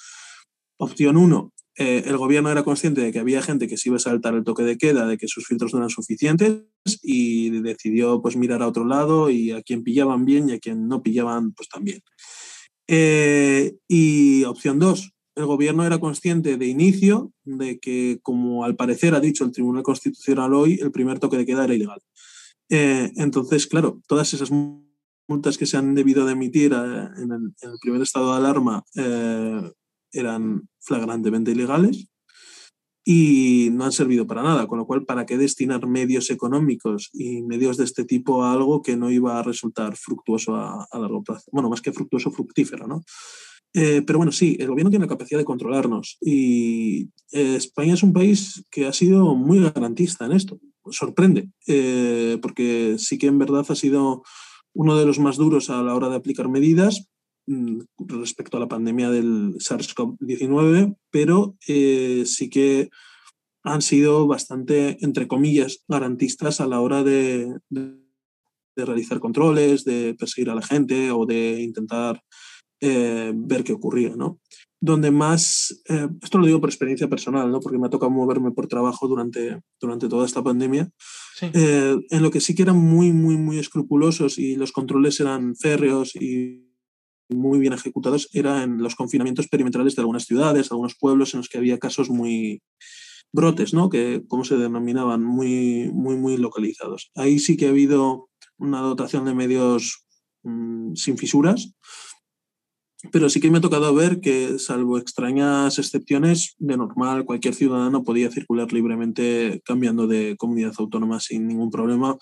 [0.79, 3.99] opción uno, eh, el gobierno era consciente de que había gente que se iba a
[3.99, 6.67] saltar el toque de queda, de que sus filtros no eran suficientes
[7.03, 10.87] y decidió pues mirar a otro lado y a quien pillaban bien y a quien
[10.87, 12.03] no pillaban pues también.
[12.89, 19.15] Eh, y opción dos, el gobierno era consciente de inicio de que, como al parecer
[19.15, 22.01] ha dicho el Tribunal Constitucional hoy, el primer toque de queda era ilegal.
[22.71, 24.51] Eh, entonces, claro, todas esas
[25.29, 29.73] multas que se han debido de emitir eh, en, el, primer estado de alarma eh,
[30.13, 32.09] eran flagrantemente ilegales
[33.07, 37.43] y no han servido para nada, con lo cual, ¿para qué destinar medios económicos y
[37.43, 41.23] medios de este tipo a algo que no iba a resultar fructuoso a, a largo
[41.23, 41.51] plazo?
[41.53, 43.03] Bueno, más que fructuoso, fructífero, ¿no?
[43.77, 48.05] Eh, pero bueno, sí, el gobierno tiene la capacidad de controlarnos y eh, España es
[48.05, 50.61] un país que ha sido muy garantista en esto.
[50.91, 54.23] Sorprende, eh, porque sí que en verdad ha sido
[54.75, 57.09] uno de los más duros a la hora de aplicar medidas
[57.47, 62.91] mm, respecto a la pandemia del SARS-CoV-19, pero sí que
[63.65, 70.51] han sido bastante, entre comillas, garantistas a la hora de, de realizar controles, de perseguir
[70.51, 72.23] a la gente o de intentar
[72.87, 74.41] eh, ver qué ocurría, ¿no?
[74.79, 77.59] Donde más, eh, esto lo digo por experiencia personal, ¿no?
[77.61, 80.91] Porque me ha tocado moverme por trabajo durante, durante toda esta pandemia,
[81.41, 85.57] eh, en lo que sí que eran muy, muy, muy escrupulosos y los controles eran
[85.57, 86.69] férreos y
[87.31, 91.57] muy bien ejecutados, eran los confinamientos perimetrales de algunas ciudades, algunos pueblos en los que
[91.57, 92.63] había casos muy
[93.33, 93.89] brotes, ¿no?
[93.89, 97.11] Que, como se denominaban, muy, muy, muy localizados.
[97.15, 100.05] Ahí sí que ha habido una dotación de medios
[100.43, 101.73] mm, sin fisuras,
[103.13, 108.05] pero sí que me ha tocado ver que, salvo extrañas excepciones, de normal cualquier ciudadano
[108.05, 112.17] podía circular libremente cambiando de comunidad autónoma sin ningún problema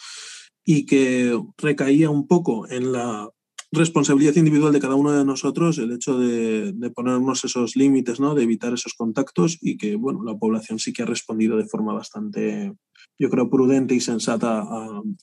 [0.65, 3.29] y que recaía un poco en la
[3.73, 8.35] responsabilidad individual de cada uno de nosotros el hecho de, ponernos esos límites, ¿no?
[8.35, 11.95] de evitar esos contactos y que bueno, la población sí que ha respondido de forma
[11.95, 12.75] bastante,
[13.19, 14.63] yo creo, prudente y sensata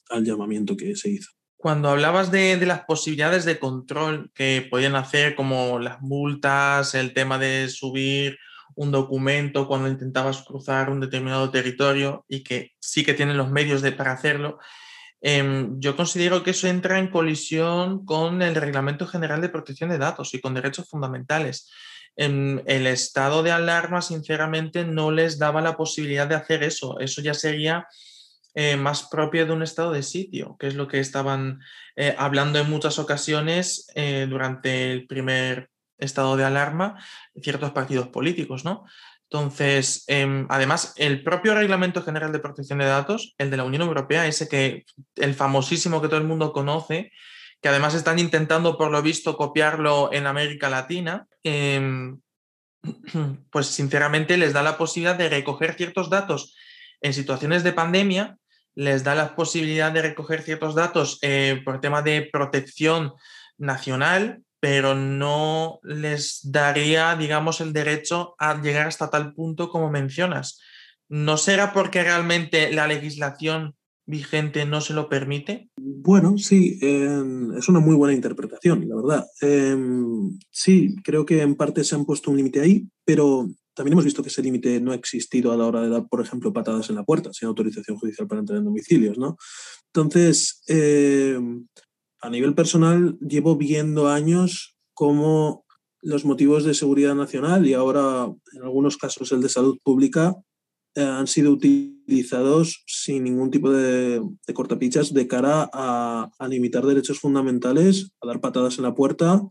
[0.10, 1.39] al llamamiento que se hizo.
[1.60, 7.14] Cuando hablabas de, de, las posibilidades de control que podían hacer, como las multas, el
[7.14, 8.40] tema de subir
[8.76, 13.82] un documento cuando intentabas cruzar un determinado territorio y que sí que tienen los medios
[13.82, 14.60] de, para hacerlo,
[15.22, 19.98] Em, yo considero que eso entra en colisión con el Reglamento General de Protección de
[19.98, 21.70] Datos y con derechos fundamentales.
[22.16, 27.00] En el estado de alarma, sinceramente, no les daba la posibilidad de hacer eso.
[27.00, 27.88] Eso ya sería
[28.56, 31.60] eh, más propio de un estado de sitio, que es lo que estaban
[31.96, 36.98] eh, hablando en muchas ocasiones eh, durante el primer estado de alarma
[37.42, 38.86] ciertos partidos políticos, ¿no?
[39.32, 43.84] Entonces, em, además, el propio Reglamento General de Protección de Datos, el de la Unión
[43.84, 44.86] Europea, ese que
[45.16, 47.12] el famosísimo que todo el mundo conoce,
[47.62, 52.20] que además están intentando, por lo visto, copiarlo en América Latina, em,
[53.52, 56.56] pues sinceramente les da la posibilidad de recoger ciertos datos
[57.02, 58.38] en situaciones de pandemia,
[58.76, 63.14] les da la posibilidad de recoger ciertos datos eh, por tema de protección
[63.58, 70.60] nacional, pero no les daría, digamos, el derecho a llegar hasta tal punto como mencionas.
[71.08, 75.70] ¿No será porque realmente la legislación vigente no se lo permite?
[75.78, 79.26] Bueno, sí, em, es una muy buena interpretación, la verdad.
[79.42, 84.04] Em, sí, creo que en parte se han puesto un límite ahí, pero también hemos
[84.04, 86.90] visto que ese límite no ha existido a la hora de dar, por ejemplo, patadas
[86.90, 89.38] en la puerta, sin autorización judicial para entrar en domicilios, ¿no?
[89.94, 91.66] Entonces, em,
[92.20, 95.64] a nivel personal, llevo viendo años cómo
[96.02, 100.36] los motivos de seguridad nacional y ahora en algunos casos el de salud pública
[100.96, 104.22] eh, han sido utilizados sin ningún tipo de,
[104.54, 109.42] cortapichas de cara a, limitar derechos fundamentales, a dar patadas en la puerta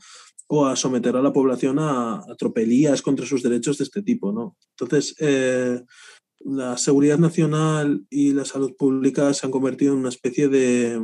[0.48, 4.32] o a someter a la población a, tropelías contra sus derechos de este tipo.
[4.32, 4.56] ¿no?
[4.78, 5.82] Entonces, eh,
[6.40, 11.00] la seguridad nacional y la salud pública se han convertido en una especie de,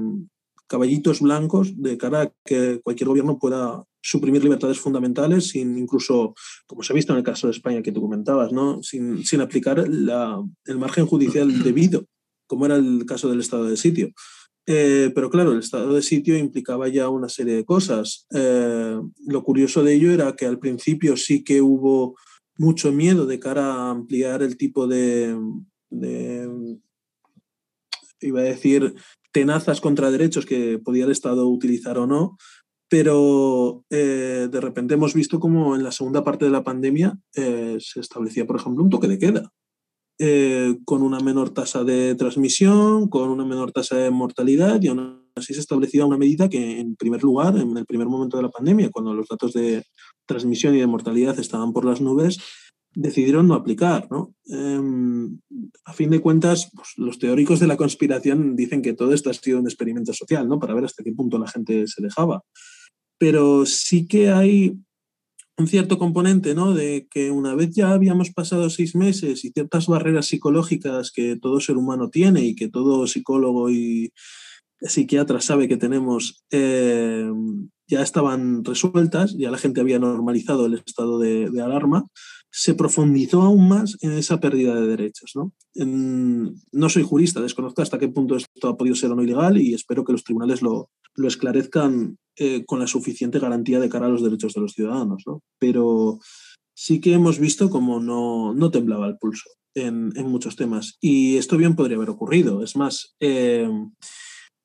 [0.67, 6.35] caballitos blancos de cara a que cualquier gobierno pueda suprimir libertades fundamentales sin incluso,
[6.67, 8.83] como se ha visto en el caso de España que tú comentabas, ¿no?
[8.83, 12.07] sin, sin aplicar el margen judicial debido,
[12.47, 14.11] como era el caso del estado de sitio.
[14.67, 18.27] Eh, pero claro, el estado de sitio implicaba ya una serie de cosas.
[18.35, 22.17] Eh, lo curioso de ello era que al principio sí que hubo
[22.57, 25.37] mucho miedo de cara a ampliar el tipo de,
[28.21, 28.95] iba a decir,
[29.33, 32.39] tenazas contra derechos que podía el Estado utilizar o no,
[32.89, 38.01] pero eh, de repente hemos visto como en la segunda parte de la pandemia se
[38.01, 39.53] establecía, por ejemplo, un toque de queda,
[40.19, 45.25] eh, con una menor tasa de transmisión, con una menor tasa de mortalidad, y aún
[45.35, 48.51] así se establecía una medida que, en primer lugar, en el primer momento de la
[48.51, 49.83] pandemia, cuando los datos de
[50.27, 52.39] transmisión y de mortalidad estaban por las nubes,
[52.95, 54.09] decidieron no aplicar.
[54.11, 54.35] ¿no?
[54.47, 55.39] Em,
[55.85, 59.35] a fin de cuentas, pues, los teóricos de la conspiración dicen que todo esto ha
[59.35, 60.59] sido un experimento social, ¿no?
[60.59, 62.43] para ver hasta qué punto la gente se dejaba.
[63.19, 64.79] Pero sí que hay
[65.57, 66.75] un cierto componente ¿no?
[66.75, 71.61] de que una vez ya habíamos pasado seis meses y ciertas barreras psicológicas que todo
[71.61, 74.13] ser humano tiene y que todo psicólogo y
[74.81, 81.19] psiquiatra sabe que tenemos, em, ya estaban resueltas, ya la gente había normalizado el estado
[81.19, 82.05] de, de alarma,
[82.51, 85.33] se profundizó aún más en esa pérdida de derechos.
[85.35, 85.53] ¿no?
[85.75, 89.75] no soy jurista, desconozco hasta qué punto esto ha podido ser o no ilegal y
[89.75, 94.09] espero que los tribunales lo, lo esclarezcan eh, con la suficiente garantía de cara a
[94.09, 95.23] los derechos de los ciudadanos.
[95.27, 95.43] ¿no?
[95.59, 96.19] Pero
[96.75, 100.97] sí que hemos visto como no, no temblaba el pulso en, en, muchos temas.
[101.01, 102.65] Y esto bien podría haber ocurrido.
[102.65, 103.69] Es más, eh,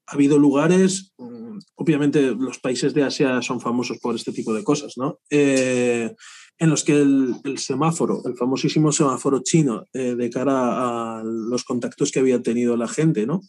[0.07, 4.63] ha habido lugares, mm, obviamente los países de Asia son famosos por este tipo de
[4.63, 5.19] cosas, ¿no?
[5.29, 6.15] Eh,
[6.57, 12.19] en los que el, semáforo, el famosísimo semáforo chino, de cara a los contactos que
[12.19, 13.39] había tenido la gente, ¿no?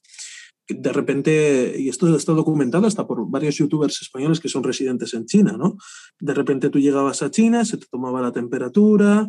[0.69, 5.27] De repente, y esto está documentado hasta por varios youtubers españoles que son residentes en
[5.27, 5.77] China, ¿no?
[6.21, 9.29] De repente tú llegabas a China, se te tomaba la temperatura,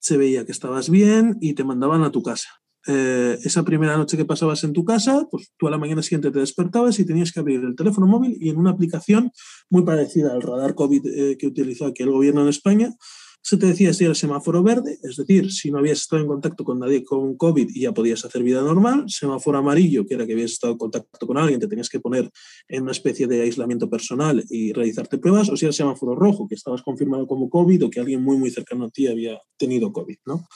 [0.00, 2.48] se veía que estabas bien y te mandaban a tu casa.
[2.86, 6.30] Eh, esa primera noche que pasabas en tu casa, pues tú a la mañana siguiente
[6.30, 9.30] te despertabas y tenías que abrir el teléfono móvil y en una aplicación
[9.68, 12.94] muy parecida al radar COVID eh, que utilizó aquí el gobierno en España,
[13.42, 16.62] Se te decía si era semáforo verde, es decir, si no habías estado en contacto
[16.62, 19.04] con nadie con COVID y ya podías hacer vida normal.
[19.08, 22.30] Semáforo amarillo, que era que habías estado en contacto con alguien, te tenías que poner
[22.68, 25.48] en una especie de aislamiento personal y realizarte pruebas.
[25.48, 28.50] O si era semáforo rojo, que estabas confirmado como COVID o que alguien muy, muy
[28.50, 30.46] cercano a ti había tenido COVID, ¿no?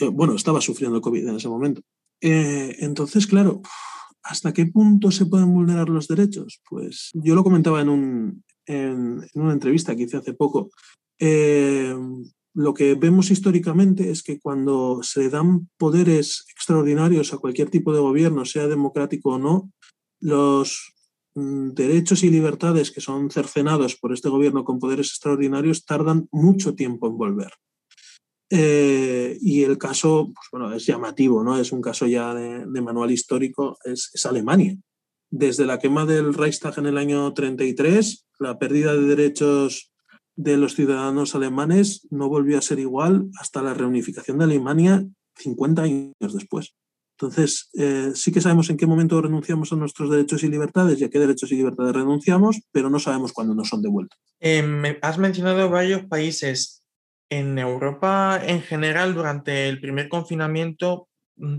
[0.00, 1.82] Eh, bueno, estaba sufriendo COVID en ese momento.
[2.20, 3.62] Eh, entonces, claro,
[4.22, 6.60] ¿hasta qué punto se pueden vulnerar los derechos?
[6.68, 10.70] Pues yo lo comentaba en, un, en, una entrevista que hice hace poco.
[11.18, 11.94] Eh,
[12.54, 18.00] lo que vemos históricamente es que cuando se dan poderes extraordinarios a cualquier tipo de
[18.00, 19.72] gobierno, sea democrático o no,
[20.20, 20.94] los
[21.34, 26.74] mm, derechos y libertades que son cercenados por este gobierno con poderes extraordinarios tardan mucho
[26.74, 27.52] tiempo en volver.
[28.50, 31.58] Eh, y el caso, pues bueno, es llamativo, ¿no?
[31.58, 34.76] Es un caso ya de, manual histórico, es, Alemania.
[35.28, 39.92] Desde la quema del Reichstag en el año 33, la pérdida de derechos
[40.36, 45.04] de los ciudadanos alemanes no volvió a ser igual hasta la reunificación de Alemania
[45.36, 46.74] 50 años después.
[47.16, 51.04] Entonces, eh, sí que sabemos en qué momento renunciamos a nuestros derechos y libertades y
[51.04, 54.18] a qué derechos y libertades renunciamos, pero no sabemos cuándo nos son devueltos.
[54.40, 56.82] Eh, has mencionado varios países
[57.30, 61.08] en Europa en general, durante el primer confinamiento,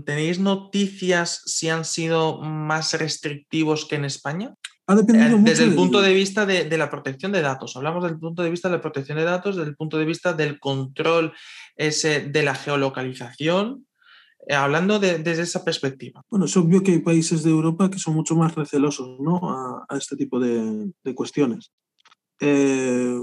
[0.04, 4.54] ¿tenéis noticias si han sido más restrictivos que en España?
[4.88, 7.76] Ha dependido eh, mucho desde el punto de vista de, la protección de datos.
[7.76, 10.32] Hablamos del punto de vista de la protección de datos, desde el punto de vista
[10.32, 11.32] del control
[11.74, 13.86] ese de la geolocalización,
[14.46, 16.22] eh, hablando desde esa perspectiva.
[16.30, 19.84] Bueno, es obvio que hay países de Europa que son mucho más recelosos ¿no?
[19.88, 21.72] a, este tipo de, cuestiones.
[22.40, 23.16] Eh,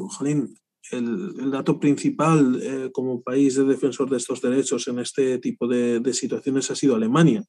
[0.91, 6.01] el, dato principal eh, como país de defensor de estos derechos en este tipo de,
[6.13, 7.43] situaciones ha sido Alemania.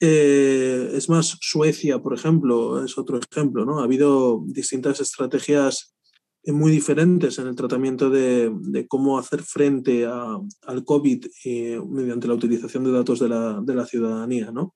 [0.00, 3.64] Eh, es más, Suecia, por ejemplo, es otro ejemplo.
[3.64, 3.80] ¿no?
[3.80, 5.94] Ha habido distintas estrategias
[6.44, 12.84] muy diferentes en el tratamiento de, cómo hacer frente al COVID eh, mediante la utilización
[12.84, 14.52] de datos de la, de la ciudadanía.
[14.52, 14.74] ¿no?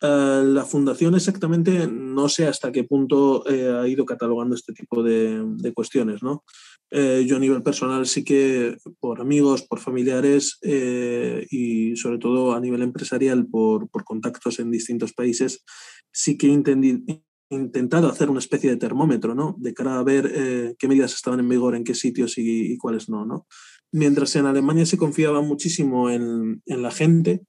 [0.00, 5.72] Eh, la fundación exactamente no sé hasta qué punto ha ido catalogando este tipo de,
[5.74, 6.22] cuestiones.
[6.22, 6.44] ¿no?
[6.90, 12.60] Eh, yo a nivel personal sí que por amigos, por familiares y sobre todo a
[12.60, 15.64] nivel empresarial por, contactos en distintos países,
[16.12, 19.56] sí que he intentado hacer una especie de termómetro ¿no?
[19.58, 23.26] de cara a ver qué medidas estaban en vigor, en qué sitios y, cuáles no,
[23.26, 23.46] no.
[23.92, 27.42] Mientras en Alemania se confiaba muchísimo en, en la gente,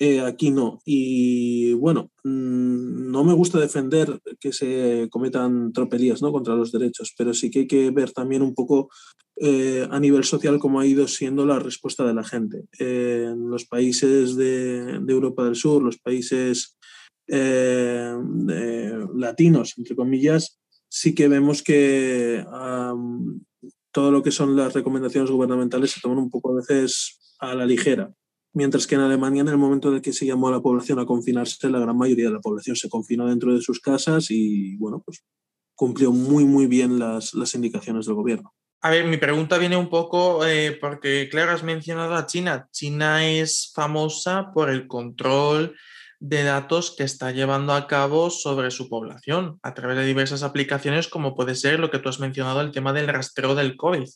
[0.00, 0.80] eh, aquí no.
[0.84, 6.30] Y bueno, mm, no me gusta defender que se cometan tropelías ¿no?
[6.30, 8.90] contra los derechos, pero sí que hay que ver también un poco
[9.36, 12.64] eh, a nivel social cómo ha ido siendo la respuesta de la gente.
[12.78, 16.76] en los países de, Europa del Sur, los países
[17.26, 18.14] eh,
[19.16, 22.44] latinos, entre comillas, sí que vemos que
[23.90, 27.66] todo lo que son las recomendaciones gubernamentales se toman un poco a veces a la
[27.66, 28.12] ligera
[28.58, 31.06] mientras que en Alemania en el momento en que se llamó a la población a
[31.06, 35.00] confinarse, la gran mayoría de la población se confinó dentro de sus casas y, bueno,
[35.06, 35.24] pues
[35.76, 38.52] cumplió muy, muy bien las, indicaciones del gobierno.
[38.80, 42.68] A ver, mi pregunta viene un poco eh, porque, claro, has mencionado a China.
[42.72, 45.76] China es famosa por el control
[46.18, 51.06] de datos que está llevando a cabo sobre su población a través de diversas aplicaciones,
[51.06, 54.08] como puede ser lo que tú has mencionado, el tema del rastreo del COVID.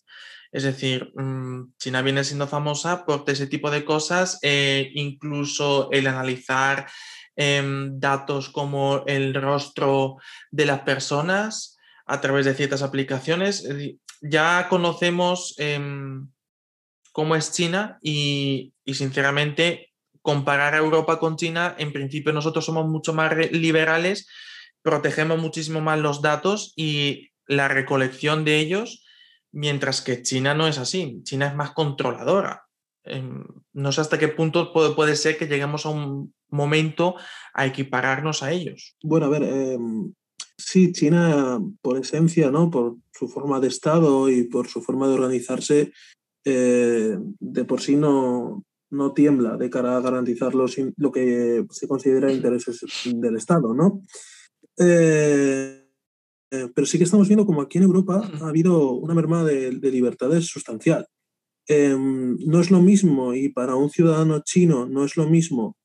[0.52, 6.06] Es decir, mm, China viene siendo famosa por ese tipo de cosas, eh, incluso el
[6.06, 6.86] analizar
[7.34, 10.18] em, datos como el rostro
[10.50, 13.66] de las personas a través de ciertas aplicaciones.
[14.20, 16.28] Ya conocemos em,
[17.12, 22.86] cómo es China y, y sinceramente comparar a Europa con China, en principio nosotros somos
[22.86, 24.28] mucho más liberales,
[24.82, 29.01] protegemos muchísimo más los datos y la recolección de ellos
[29.52, 32.64] mientras que China no es así, China es más controladora.
[33.04, 37.16] Em, no sé hasta qué punto puede, ser que lleguemos a un momento
[37.54, 38.96] a equipararnos a ellos.
[39.02, 40.12] Bueno, a ver, em,
[40.56, 42.70] sí, China por esencia, ¿no?
[42.70, 45.92] por su forma de Estado y por su forma de organizarse,
[46.44, 52.32] eh, de por sí no, no tiembla de cara a garantizar lo que se considera
[52.32, 54.02] intereses del Estado, ¿no?
[54.78, 55.81] Eh,
[56.52, 59.72] eh, pero sí que estamos viendo como aquí en Europa ha habido una merma de,
[59.72, 61.06] libertades sustancial.
[61.66, 65.78] Em, no es lo mismo, y para un ciudadano chino no es lo mismo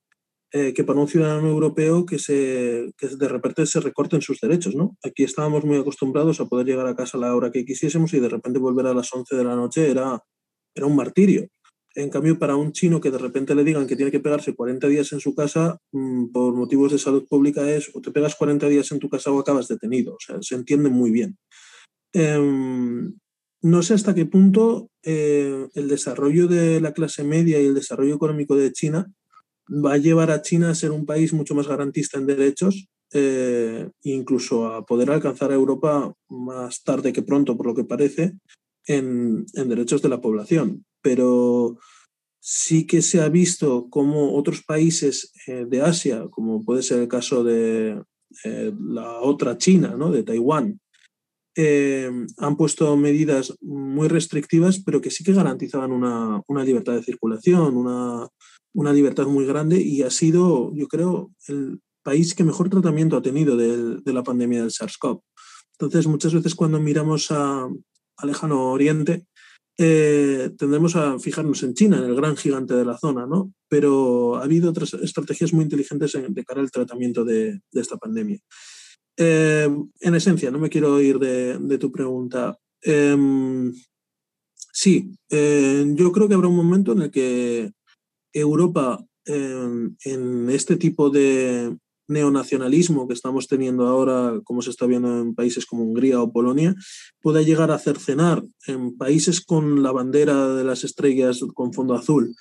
[0.52, 4.76] eh, que para un ciudadano europeo que, se, que de repente se recorten sus derechos.
[4.76, 4.98] ¿no?
[5.04, 8.20] Aquí estábamos muy acostumbrados a poder llegar a casa a la hora que quisiésemos y
[8.20, 10.22] de repente volver a las 11 de la noche era,
[10.76, 11.48] era un martirio.
[11.98, 14.88] En cambio, para un chino que de repente le digan que tiene que pegarse 40
[14.88, 18.70] días en su casa mm, por motivos de salud pública es o te pegas 40
[18.70, 20.14] días en tu casa o acabas detenido.
[20.14, 21.40] O sea, se entiende muy bien.
[22.14, 23.16] Em,
[23.64, 28.14] no sé hasta qué punto eh, el desarrollo de la clase media y el desarrollo
[28.14, 29.12] económico de China
[29.68, 33.90] va a llevar a China a ser un país mucho más garantista en derechos, eh,
[34.04, 38.34] incluso a poder alcanzar a Europa más tarde que pronto, por lo que parece,
[38.88, 40.86] en, derechos de la población.
[41.08, 41.78] Pero
[42.38, 47.08] sí que se ha visto como otros países eh, de Asia, como puede ser el
[47.08, 48.02] caso de
[48.44, 50.12] la otra China, ¿no?
[50.12, 50.82] de Taiwán,
[51.56, 57.04] eh, han puesto medidas muy restrictivas, pero que sí que garantizaban una, una libertad de
[57.04, 58.28] circulación, una,
[58.76, 63.22] una, libertad muy grande y ha sido, yo creo, el país que mejor tratamiento ha
[63.22, 65.22] tenido de, de la pandemia del SARS-CoV.
[65.80, 67.64] Entonces, muchas veces cuando miramos a,
[68.18, 69.26] a lejano oriente,
[69.80, 73.54] eh, tendremos a fijarnos en China, en el gran gigante de la zona, ¿no?
[73.70, 78.40] Pero ha habido otras estrategias muy inteligentes de cara al tratamiento de, esta pandemia.
[79.18, 79.70] Eh,
[80.00, 82.58] en esencia, no me quiero ir de, tu pregunta.
[82.82, 83.72] Em,
[84.56, 87.72] sí, eh, yo creo que habrá un momento en el que
[88.34, 95.20] Europa, em, en este tipo de neonacionalismo que estamos teniendo ahora, como se está viendo
[95.20, 96.76] en países como Hungría o Polonia,
[97.22, 102.36] pueda llegar a cercenar en países con la bandera de las estrellas con fondo azul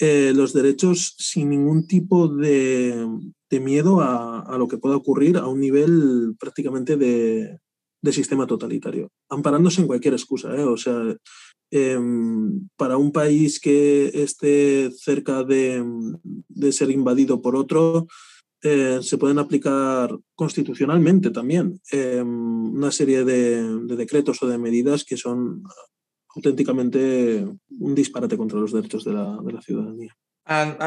[0.00, 3.04] eh, los derechos sin ningún tipo de,
[3.50, 7.58] miedo a, lo que pueda ocurrir a un nivel prácticamente de,
[8.12, 10.54] sistema totalitario, amparándose en cualquier excusa.
[10.54, 10.62] ¿eh?
[10.62, 11.16] O sea,
[11.72, 15.84] em, para un país que esté cerca de,
[16.70, 18.06] ser invadido por otro,
[18.62, 23.62] eh, se pueden aplicar constitucionalmente también em, una serie de,
[23.96, 25.62] decretos o de medidas que son
[26.34, 27.46] auténticamente
[27.78, 30.16] un disparate contra los derechos de la, de la ciudadanía.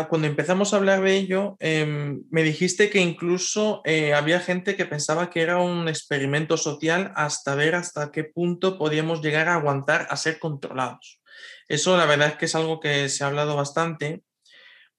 [0.10, 4.86] cuando empezamos a hablar de ello, em, me dijiste que incluso eh, había gente que
[4.86, 10.08] pensaba que era un experimento social hasta ver hasta qué punto podíamos llegar a aguantar
[10.10, 11.22] a ser controlados.
[11.70, 14.24] Eso la verdad es que es algo que se ha hablado bastante.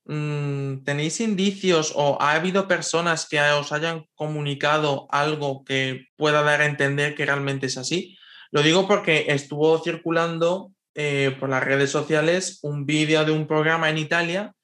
[0.05, 6.61] Mm, ¿Tenéis indicios o ha habido personas que os hayan comunicado algo que pueda dar
[6.61, 8.16] a entender que realmente es así?
[8.50, 13.88] Lo digo porque estuvo circulando eh, por las redes sociales un vídeo de un programa
[13.88, 14.55] en Italia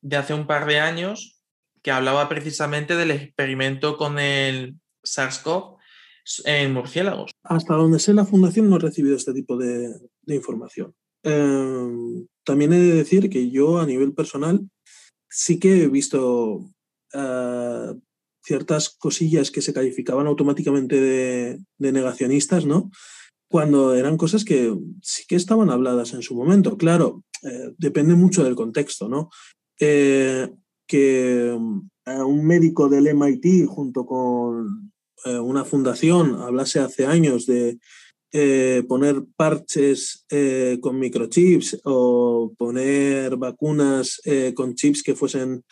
[0.00, 1.42] de hace un par de años
[1.82, 5.76] que hablaba precisamente del experimento con el SARS-CoV
[6.44, 7.32] en murciélagos.
[7.42, 9.90] Hasta donde sé, la Fundación no ha recibido este tipo de,
[10.26, 10.94] información.
[11.22, 14.66] Em, también he de decir que yo a nivel personal
[15.34, 16.70] sí que he visto
[17.12, 17.94] eh,
[18.44, 22.90] ciertas cosillas que se calificaban automáticamente de, negacionistas, ¿no?
[23.48, 26.76] cuando eran cosas que sí que estaban habladas en su momento.
[26.76, 29.30] Claro, eh, depende mucho del contexto, ¿no?
[29.78, 30.50] Eh,
[30.86, 34.92] que eh, un médico del MIT junto con
[35.24, 37.78] una fundación hablase hace años de
[38.88, 40.26] poner parches
[40.80, 44.20] con microchips o poner vacunas
[44.54, 45.62] con chips que fuesen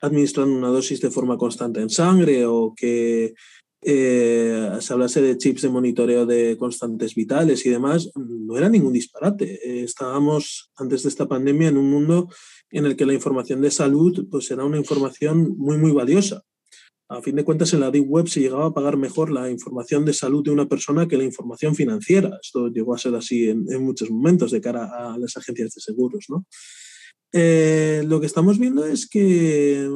[0.00, 3.34] administrando una dosis de forma constante en sangre o que
[3.84, 8.92] eh, se hablase de chips de monitoreo de constantes vitales y demás, no era ningún
[8.92, 9.58] disparate.
[9.64, 12.28] Eh, estábamos antes de esta pandemia en un mundo
[12.70, 16.42] en el que la información de salud pues era una información muy, muy valiosa.
[17.12, 20.06] A fin de cuentas, en la Deep Web se llegaba a pagar mejor la información
[20.06, 22.38] de salud de una persona que la información financiera.
[22.42, 26.26] Esto llegó a ser así en, muchos momentos de cara a las agencias de seguros.
[27.32, 29.86] Eh, lo que estamos viendo es que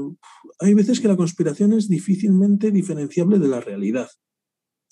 [0.58, 4.10] hay veces que la conspiración es difícilmente diferenciable de la realidad.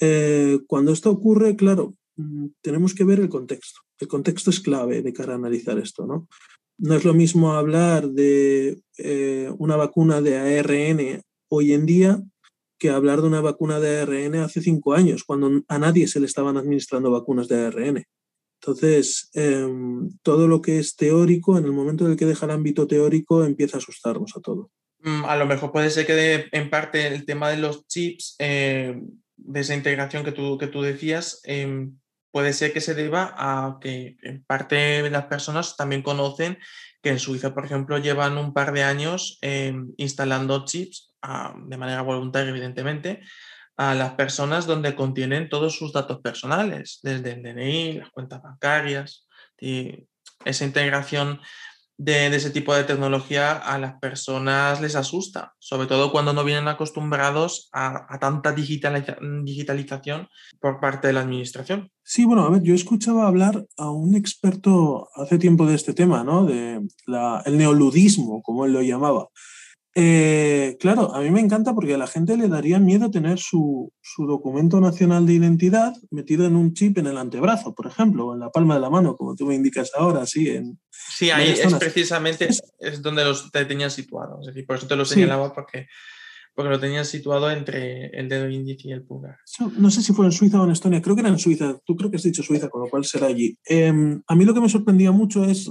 [0.01, 3.81] Eh, cuando esto ocurre, claro, mm, tenemos que ver el contexto.
[3.99, 6.27] El contexto es clave de cara a analizar esto, ¿no?
[6.79, 11.23] No es lo mismo hablar de eh, una vacuna de ARN
[11.57, 12.21] hoy en día
[12.79, 16.27] que hablar de una vacuna de ARN hace cinco años, cuando a nadie se le
[16.27, 18.05] estaban administrando vacunas de ARN.
[18.61, 22.53] Entonces, em, todo lo que es teórico, en el momento en el que deja el
[22.53, 24.71] ámbito teórico, empieza a asustarnos a todo.
[25.01, 28.99] Mm, a lo mejor puede ser que en parte el tema de los chips, eh,
[29.37, 31.99] de esa integración que tú, que tú decías, em,
[32.31, 36.59] puede ser que se deba a que en parte las personas también conocen
[37.03, 41.14] que en Suiza, por ejemplo, llevan un par de años em, instalando chips
[41.67, 43.21] de manera voluntaria, evidentemente,
[43.77, 49.27] a las personas donde contienen todos sus datos personales, desde el DNI, las cuentas bancarias,
[49.61, 50.07] y
[50.45, 51.41] esa integración
[51.97, 56.69] de, ese tipo de tecnología a las personas les asusta, sobre todo cuando no vienen
[56.69, 60.29] acostumbrados a, tanta digitalización
[60.61, 61.91] por parte de la administración.
[62.03, 66.25] Sí, bueno, a ver, yo escuchaba hablar a un experto hace tiempo de este tema,
[66.25, 66.45] ¿no?
[66.45, 66.81] De
[67.45, 69.29] el neoludismo, como él lo llamaba.
[69.97, 73.93] Eh, claro, a mí me encanta porque a la gente le daría miedo tener su,
[74.19, 78.41] documento nacional de identidad metido en un chip en el antebrazo, por ejemplo, o en
[78.41, 80.49] la palma de la mano, como tú me indicas ahora, sí.
[80.49, 82.49] En, sí, ahí es precisamente
[82.81, 84.41] es donde los te tenían situado.
[84.41, 85.87] Es decir, por eso te lo señalaba porque,
[86.55, 89.37] porque lo tenían situado entre el dedo índice y el pulgar.
[89.77, 91.79] No sé si fue en Suiza o en Estonia, creo que era en Suiza.
[91.85, 93.57] Tú creo que has dicho Suiza, con lo cual será allí.
[93.65, 95.71] Em, a mí lo que me sorprendía mucho es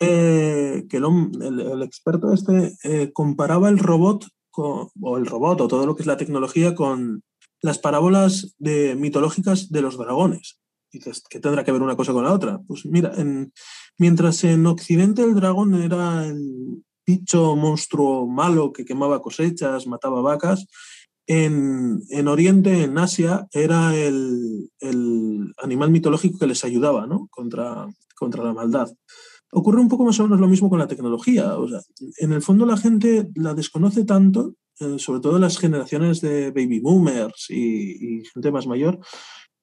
[0.00, 4.26] eh, que el, experto este eh, comparaba el robot
[4.58, 7.22] o el robot o todo lo que es la tecnología con
[7.60, 10.58] las parábolas de, mitológicas de los dragones.
[10.92, 12.60] Dices, ¿qué tendrá que ver una cosa con la otra?
[12.66, 13.12] Pues mira,
[13.98, 20.66] mientras en Occidente el dragón era el bicho monstruo malo que quemaba cosechas, mataba vacas,
[21.26, 27.28] en, en Oriente, en Asia, era el, el, animal mitológico que les ayudaba ¿no?
[27.30, 28.88] contra, contra la maldad.
[29.58, 31.56] Ocurre un poco más o menos lo mismo con la tecnología.
[31.56, 31.80] O sea,
[32.18, 36.78] en el fondo la gente la desconoce tanto, eh, sobre todo las generaciones de baby
[36.78, 38.98] boomers y, gente más mayor,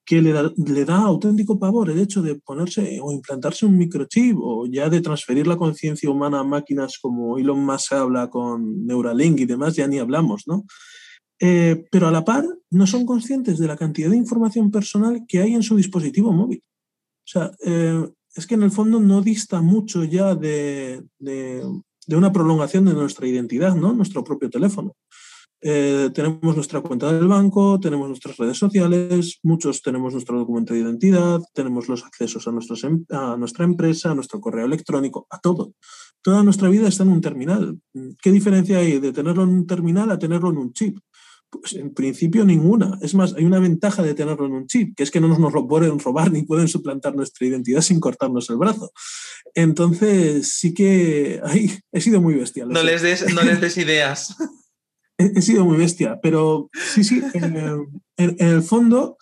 [0.04, 4.36] que le da, le da, auténtico pavor el hecho de ponerse o implantarse un microchip
[4.40, 9.42] o ya de transferir la conciencia humana a máquinas como Elon Musk habla con Neuralink
[9.42, 10.66] y demás, ya ni hablamos, ¿no?
[11.40, 15.38] Eh, pero a la par no son conscientes de la cantidad de información personal que
[15.38, 16.64] hay en su dispositivo móvil.
[16.66, 18.04] O sea, eh,
[18.36, 21.04] es que en el fondo no dista mucho ya de,
[22.08, 23.94] una prolongación de nuestra identidad, ¿no?
[23.94, 24.96] Nuestro propio teléfono.
[25.66, 30.82] Eh, tenemos nuestra cuenta del banco, tenemos nuestras redes sociales, muchos tenemos nuestro documento de
[30.82, 32.46] identidad, tenemos los accesos
[32.84, 35.74] em, a nuestra empresa, a nuestro correo electrónico, a todo.
[36.22, 37.80] Toda nuestra vida está en un terminal.
[38.22, 40.98] ¿Qué diferencia hay de tenerlo en un terminal a tenerlo en un chip?
[41.60, 42.98] Pues en principio ninguna.
[43.02, 45.54] Es más, hay una ventaja de tenerlo en un chip, que es que no nos
[45.54, 48.92] lo pueden robar ni pueden suplantar nuestra identidad sin cortarnos el brazo.
[49.54, 52.66] Entonces, sí que ahí he sido muy bestia.
[52.66, 54.36] No les, des, no les des ideas.
[55.18, 57.88] he, sido muy bestia, pero sí, sí, en,
[58.18, 59.18] el fondo,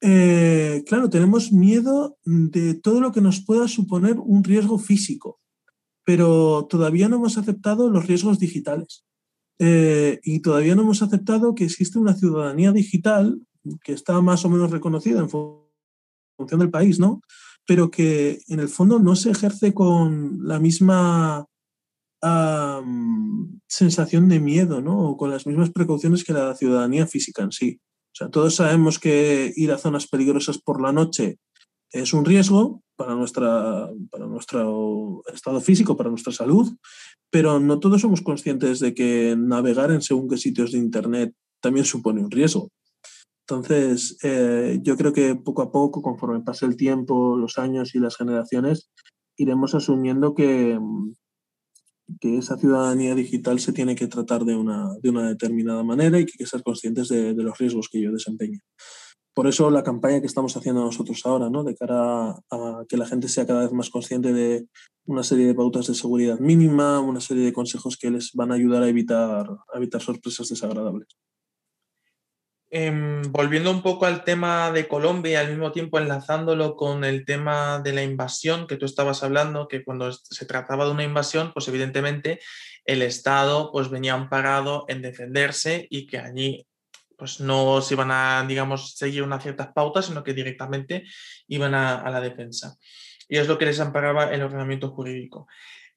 [0.00, 5.40] eh, claro, tenemos miedo de todo lo que nos pueda suponer un riesgo físico,
[6.04, 9.04] pero todavía no hemos aceptado los riesgos digitales.
[9.58, 13.40] Eh, y todavía no hemos aceptado que existe una ciudadanía digital
[13.82, 17.20] que está más o menos reconocida en función del país, ¿no?
[17.66, 21.46] Pero que en el fondo no se ejerce con la misma
[23.68, 25.10] sensación de miedo, ¿no?
[25.10, 27.80] O con las mismas precauciones que la ciudadanía física en sí.
[28.12, 31.38] O sea, todos sabemos que ir a zonas peligrosas por la noche
[31.92, 36.76] es un riesgo para, nuestra, para nuestro estado físico, para nuestra salud,
[37.30, 41.84] pero no todos somos conscientes de que navegar en según qué sitios de Internet también
[41.84, 42.70] supone un riesgo.
[43.46, 47.98] Entonces, eh, yo creo que poco a poco, conforme pase el tiempo, los años y
[47.98, 48.90] las generaciones,
[49.38, 50.78] iremos asumiendo que,
[52.20, 56.26] que esa ciudadanía digital se tiene que tratar de una, de una determinada manera y
[56.26, 58.60] que hay que ser conscientes de, de los riesgos que ello desempeña.
[59.38, 61.62] Por eso la campaña que estamos haciendo nosotros ahora, ¿no?
[61.62, 64.66] de cara a que la gente sea cada vez más consciente de
[65.06, 68.56] una serie de pautas de seguridad mínima, una serie de consejos que les van a
[68.56, 71.06] ayudar a evitar, evitar sorpresas desagradables.
[72.68, 77.24] Em, volviendo un poco al tema de Colombia y al mismo tiempo enlazándolo con el
[77.24, 81.52] tema de la invasión que tú estabas hablando, que cuando se trataba de una invasión,
[81.54, 82.40] pues evidentemente
[82.84, 86.67] el Estado pues venía amparado en defenderse y que allí
[87.18, 91.04] pues no se iban a, digamos, seguir unas ciertas pautas, sino que directamente
[91.48, 92.76] iban a, la defensa.
[93.28, 95.48] Y es lo que les amparaba el ordenamiento jurídico.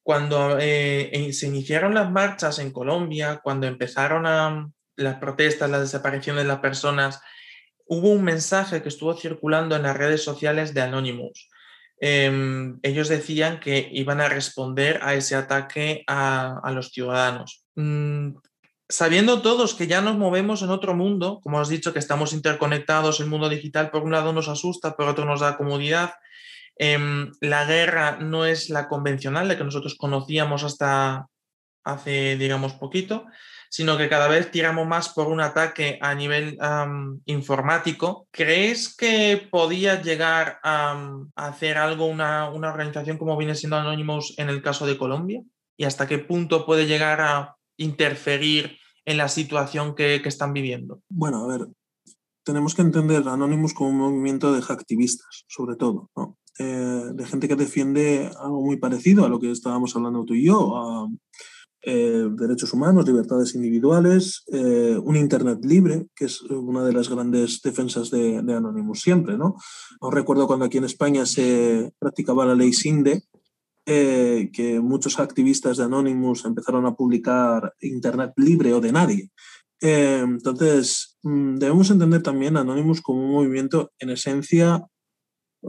[0.02, 6.42] Cuando eh, se iniciaron las marchas en Colombia, cuando empezaron a, las protestas, las desapariciones
[6.42, 7.20] de las personas,
[7.86, 11.48] hubo un mensaje que estuvo circulando en las redes sociales de Anonymous.
[12.00, 17.64] Em, ellos decían que iban a responder a ese ataque a, los ciudadanos.
[18.92, 23.20] Sabiendo todos que ya nos movemos en otro mundo, como has dicho, que estamos interconectados,
[23.20, 26.16] el mundo digital por un lado nos asusta, por otro nos da comodidad,
[26.76, 31.26] em, la guerra no es la convencional, la que nosotros conocíamos hasta
[31.84, 33.24] hace, digamos, poquito,
[33.70, 36.58] sino que cada vez tiramos más por un ataque a nivel
[37.24, 38.28] informático.
[38.30, 44.50] ¿Crees que podía llegar a, hacer algo una, una organización como viene siendo Anonymous en
[44.50, 45.40] el caso de Colombia?
[45.78, 51.02] ¿Y hasta qué punto puede llegar a interferir en la situación que, están viviendo?
[51.08, 51.68] Bueno, a ver,
[52.44, 56.10] tenemos que entender Anonymous como un movimiento de activistas, sobre todo,
[56.58, 60.46] eh, de gente que defiende algo muy parecido a lo que estábamos hablando tú y
[60.46, 61.08] yo, a,
[61.84, 67.60] eh, derechos humanos, libertades individuales, eh, un Internet libre, que es una de las grandes
[67.60, 69.36] defensas de, Anonymous siempre.
[69.36, 69.56] ¿no?
[70.12, 73.24] recuerdo cuando aquí en España se practicaba la ley SINDE,
[73.86, 79.30] eh, que muchos activistas de Anonymous empezaron a publicar Internet libre o de nadie.
[79.80, 84.86] Eh, entonces, mm, debemos entender también Anonymous como un movimiento en esencia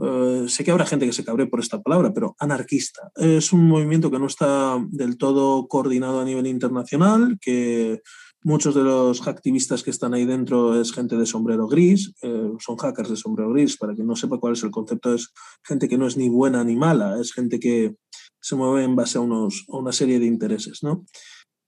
[0.02, 3.12] eh, sé que habrá gente que se cabre por esta palabra, pero anarquista.
[3.14, 8.02] Es un movimiento que no está del todo coordinado a nivel internacional, que
[8.44, 12.76] muchos de los activistas que están ahí dentro es gente de sombrero gris, eh, son
[12.76, 15.32] hackers de sombrero gris, para quien no sepa cuál es el concepto, es
[15.64, 17.96] gente que no es ni buena ni mala, es gente que
[18.40, 20.82] se mueve en base a, unos, a una serie de intereses.
[20.82, 21.06] ¿no?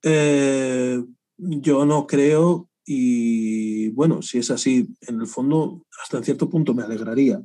[0.02, 1.02] Eh,
[1.38, 6.72] yo no creo y bueno, si es así, en el fondo, hasta en cierto punto
[6.72, 7.42] me alegraría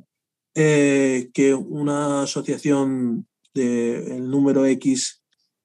[0.54, 5.21] eh, que una asociación del número X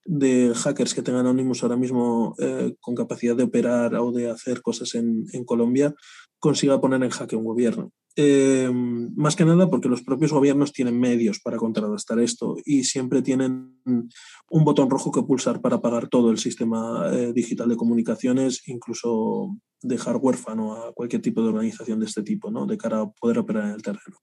[0.08, 4.62] de hackers que tengan Anonymous ahora mismo eh, con capacidad de operar o de hacer
[4.62, 5.94] cosas en, Colombia
[6.40, 7.92] consiga poner en jaque un gobierno.
[8.16, 13.22] Eh, más que nada porque los propios gobiernos tienen medios para contrarrestar esto y siempre
[13.22, 19.56] tienen un botón rojo que pulsar para pagar todo el sistema digital de comunicaciones, incluso
[19.82, 22.66] dejar huérfano a cualquier tipo de organización de este tipo, ¿no?
[22.66, 24.18] de cara a poder operar en el terreno.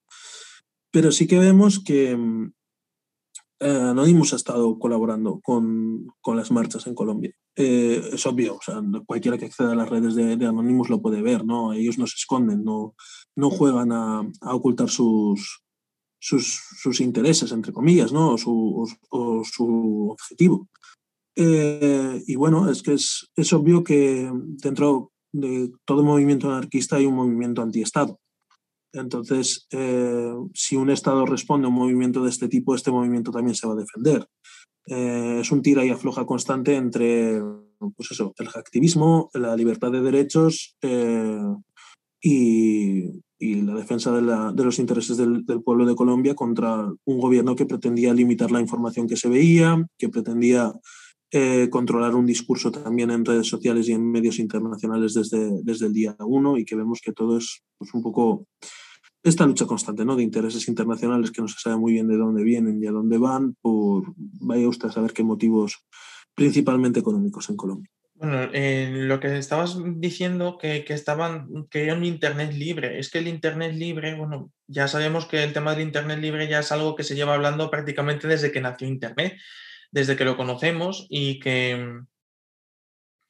[0.90, 2.18] Pero sí que vemos que eh,
[3.60, 7.34] Anonymous ha estado colaborando con, con las marchas en Colombia.
[7.56, 11.00] Eh, es obvio, o sea, cualquiera que acceda a las redes de, de, Anonymous lo
[11.00, 11.72] puede ver, ¿no?
[11.72, 12.94] Ellos no se esconden, no,
[13.36, 15.62] no juegan a, a ocultar sus,
[16.20, 18.32] sus, sus, intereses, entre comillas, ¿no?
[18.32, 20.68] O su, o, o su objetivo.
[21.36, 27.06] Eh, y bueno, es que es, es obvio que dentro de todo movimiento anarquista hay
[27.06, 28.20] un movimiento antiestado.
[28.94, 33.54] Entonces, eh, si un Estado responde a un movimiento de este tipo, este movimiento también
[33.54, 34.26] se va a defender.
[34.86, 37.40] Eh, es un tira y afloja constante entre
[37.96, 41.38] pues eso, el activismo, la libertad de derechos eh,
[42.22, 46.90] y, y, la defensa de, la, de los intereses del, del, pueblo de Colombia contra
[47.04, 50.72] un gobierno que pretendía limitar la información que se veía, que pretendía
[51.36, 55.92] eh, controlar un discurso también en redes sociales y en medios internacionales desde, desde el
[55.92, 58.46] día uno y que vemos que todo es pues, un poco
[59.24, 60.14] esta lucha constante ¿no?
[60.14, 63.18] de intereses internacionales que no se sabe muy bien de dónde vienen y a dónde
[63.18, 65.84] van, por vaya usted a saber qué motivos
[66.34, 67.90] principalmente económicos en Colombia.
[68.16, 73.10] Bueno, eh, lo que estabas diciendo que, que estaban que era un Internet libre, es
[73.10, 76.70] que el Internet libre, bueno, ya sabemos que el tema del Internet libre ya es
[76.70, 79.36] algo que se lleva hablando prácticamente desde que nació Internet,
[79.90, 82.02] desde que lo conocemos y que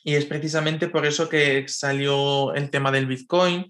[0.06, 3.66] y es precisamente por eso que salió el tema del Bitcoin,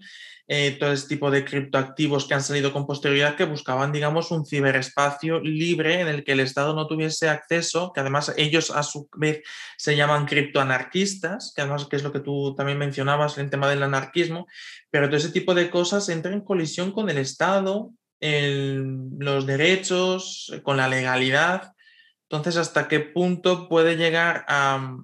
[0.47, 4.45] eh, todo ese tipo de criptoactivos que han salido con posterioridad que buscaban, digamos, un
[4.45, 9.09] ciberespacio libre en el que el Estado no tuviese acceso, que además ellos a su
[9.17, 9.41] vez
[9.75, 13.81] se llaman criptoanarquistas, que además que es lo que tú también mencionabas, el tema del
[13.81, 14.45] anarquismo,
[14.91, 17.91] pero todo ese tipo de cosas entra en colisión con el Estado,
[18.21, 21.73] los derechos, con la legalidad.
[22.29, 24.95] Entonces, ¿hasta qué punto puede llegar a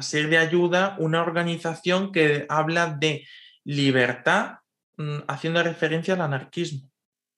[0.00, 3.26] ser de ayuda una organización que habla de
[3.64, 4.58] libertad
[4.96, 6.92] mm, haciendo referencia al anarquismo.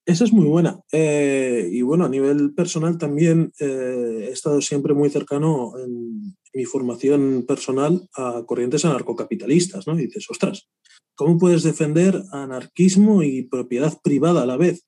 [0.06, 0.80] Esa es muy buena.
[0.92, 6.64] Eh, y bueno, a nivel personal también eh, he estado siempre muy cercano en mi
[6.66, 9.96] formación personal a corrientes anarcocapitalistas, ¿no?
[9.96, 10.68] Dices, ostras,
[11.14, 14.86] ¿cómo puedes defender anarquismo y propiedad privada a la vez?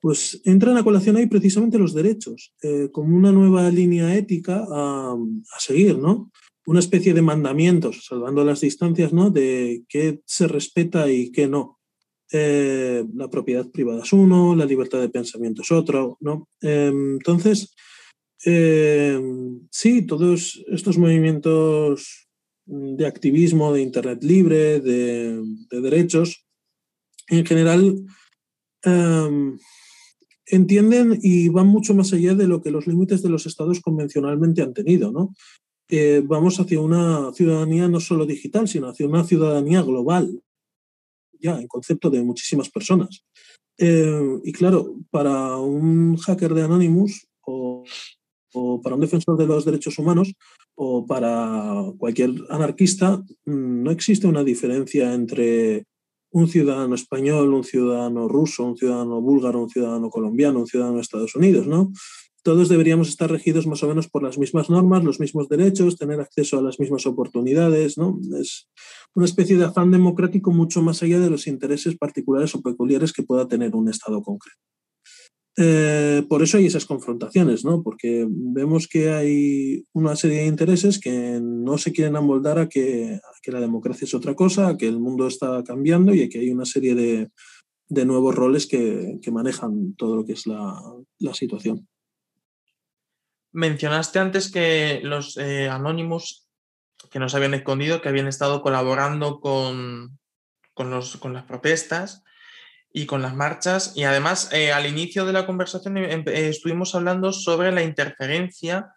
[0.00, 5.16] Pues entran a colación ahí precisamente los derechos, eh, como una nueva línea ética a
[5.58, 6.30] seguir, ¿no?
[6.66, 9.30] Una especie de mandamientos, salvando las distancias, ¿no?
[9.30, 11.78] De qué se respeta y qué no.
[12.32, 16.48] Eh, la propiedad privada es uno, la libertad de pensamiento es otro, ¿no?
[16.60, 17.72] Eh, entonces,
[18.44, 19.20] eh,
[19.70, 22.28] sí, todos estos movimientos
[22.66, 25.40] de activismo, de Internet libre, de,
[25.70, 26.46] de derechos,
[27.28, 28.04] en general
[28.82, 29.58] em,
[30.46, 34.62] entienden y van mucho más allá de lo que los límites de los estados convencionalmente
[34.62, 35.34] han tenido, ¿no?
[35.88, 40.42] Eh, vamos hacia una ciudadanía no solo digital, sino hacia una ciudadanía global,
[41.40, 43.24] ya en concepto de muchísimas personas.
[43.78, 47.84] Eh, y claro, para un hacker de Anonymous o,
[48.54, 50.32] o, para un defensor de los derechos humanos
[50.74, 55.84] o para cualquier anarquista, mm, no existe una diferencia entre
[56.30, 61.02] un ciudadano español, un ciudadano ruso, un ciudadano búlgaro, un ciudadano colombiano, un ciudadano de
[61.02, 61.92] Estados Unidos, ¿no?
[62.46, 66.20] Todos deberíamos estar regidos más o menos por las mismas normas, los mismos derechos, tener
[66.20, 67.98] acceso a las mismas oportunidades.
[67.98, 68.20] ¿no?
[68.40, 68.68] Es
[69.16, 73.24] una especie de afán democrático mucho más allá de los intereses particulares o peculiares que
[73.24, 74.60] pueda tener un Estado concreto.
[75.56, 77.82] Eh, por eso hay esas confrontaciones, ¿no?
[77.82, 83.18] porque vemos que hay una serie de intereses que no se quieren amoldar a que,
[83.46, 86.50] la democracia es otra cosa, a que el mundo está cambiando y a que hay
[86.50, 91.88] una serie de, nuevos roles que, manejan todo lo que es la situación.
[93.56, 96.46] Mencionaste antes que los eh, Anonymous
[97.10, 100.18] que nos habían escondido, que habían estado colaborando con,
[100.74, 102.22] con, los, con las protestas
[102.92, 103.92] y con las marchas.
[103.96, 108.92] Y además, eh, al inicio de la conversación eh, estuvimos hablando sobre la interferencia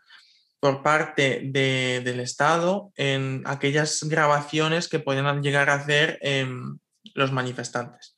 [0.59, 6.79] por parte del Estado en aquellas grabaciones que podían llegar a hacer em,
[7.13, 8.17] los manifestantes.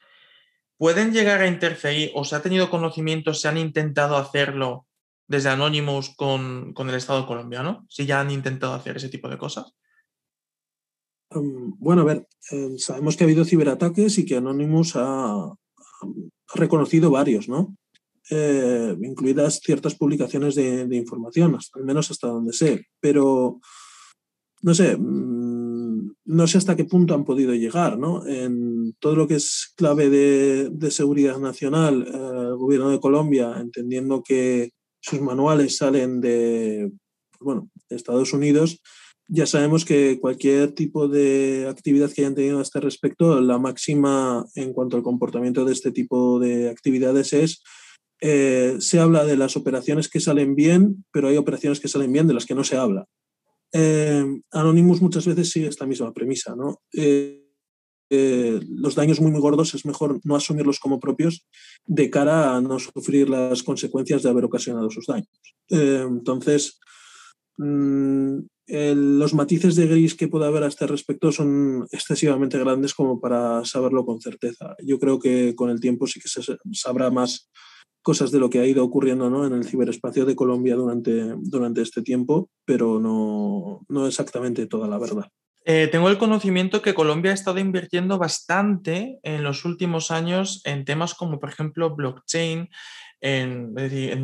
[0.78, 4.88] ¿Pueden llegar a interferir o se ha tenido conocimiento, se han intentado hacerlo
[5.32, 7.86] desde Anonymous con, el Estado colombiano?
[7.90, 9.74] Si ya han intentado hacer ese tipo de cosas.
[11.30, 15.54] Em, bueno, a ver, em, sabemos que ha habido ciberataques y que Anonymous ha,
[16.54, 17.78] reconocido varios, ¿no?
[18.30, 22.88] Eh, incluidas ciertas publicaciones de, información, al menos hasta donde sé.
[23.00, 23.62] Pero,
[24.64, 28.26] no sé, mm, no sé hasta qué punto han podido llegar, ¿no?
[28.26, 34.24] En todo lo que es clave de, seguridad nacional, eh, el gobierno de Colombia, entendiendo
[34.24, 34.72] que
[35.02, 36.91] sus manuales salen de,
[37.39, 38.82] bueno, de Estados Unidos,
[39.28, 44.45] ya sabemos que cualquier tipo de actividad que hayan tenido a este respecto, la máxima
[44.56, 47.64] en cuanto al comportamiento de este tipo de actividades es
[48.22, 52.28] eh, se habla de las operaciones que salen bien, pero hay operaciones que salen bien
[52.28, 53.08] de las que no se habla.
[53.74, 56.56] Eh, Anonymous muchas veces sigue esta misma premisa.
[56.56, 56.82] ¿no?
[56.93, 57.41] Eh,
[58.12, 61.47] los daños muy, muy gordos es mejor no asumirlos como propios
[61.86, 65.30] de cara a no sufrir las consecuencias de haber ocasionado sus daños.
[65.70, 66.80] entonces,
[67.57, 73.20] mm, los matices de gris que pueda haber a este respecto son excesivamente grandes como
[73.20, 74.76] para saberlo con certeza.
[74.84, 76.41] Yo creo que con el tiempo sí que se
[76.72, 77.49] sabrá más
[78.01, 79.45] cosas de lo que ha ido ocurriendo ¿no?
[79.45, 84.97] en el ciberespacio de Colombia durante, durante este tiempo, pero no, no exactamente toda la
[84.97, 85.28] verdad.
[85.64, 90.86] Eh, tengo el conocimiento que Colombia ha estado invirtiendo bastante en los últimos años en
[90.86, 92.70] temas como, por ejemplo, blockchain,
[93.22, 93.74] en,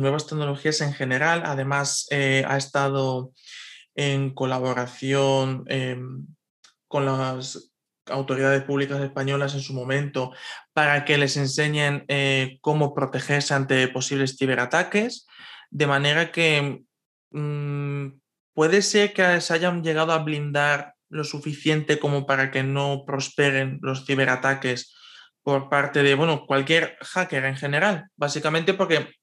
[0.00, 1.42] nuevas tecnologías en general.
[1.44, 3.32] Además, eh, ha estado
[3.94, 6.26] en colaboración em,
[6.88, 7.72] con las
[8.06, 10.32] autoridades públicas españolas en su momento
[10.72, 15.26] para que les enseñen eh, cómo protegerse ante posibles ciberataques,
[15.70, 16.82] de manera que
[17.30, 18.08] mm,
[18.54, 23.78] puede ser que se hayan llegado a blindar lo suficiente como para que no prosperen
[23.82, 24.94] los ciberataques
[25.42, 29.14] por parte de, bueno, cualquier hacker en general, básicamente porque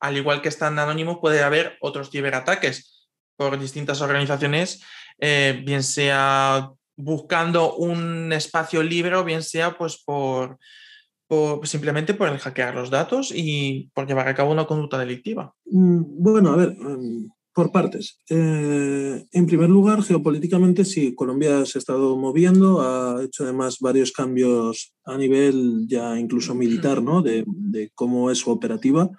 [0.00, 4.82] al igual que están anónimos puede haber otros ciberataques por distintas organizaciones,
[5.18, 10.58] eh, bien sea buscando un espacio libre o bien sea pues por,
[11.64, 15.54] simplemente por el hackear los datos y por llevar a cabo una conducta delictiva.
[15.66, 18.20] Mm, bueno, a ver, em, por partes.
[18.28, 24.12] Eh, en primer lugar, geopolíticamente sí, Colombia se ha estado moviendo, ha hecho además varios
[24.12, 27.22] cambios a nivel ya incluso militar, ¿no?
[27.22, 29.10] De, de cómo es su operativa.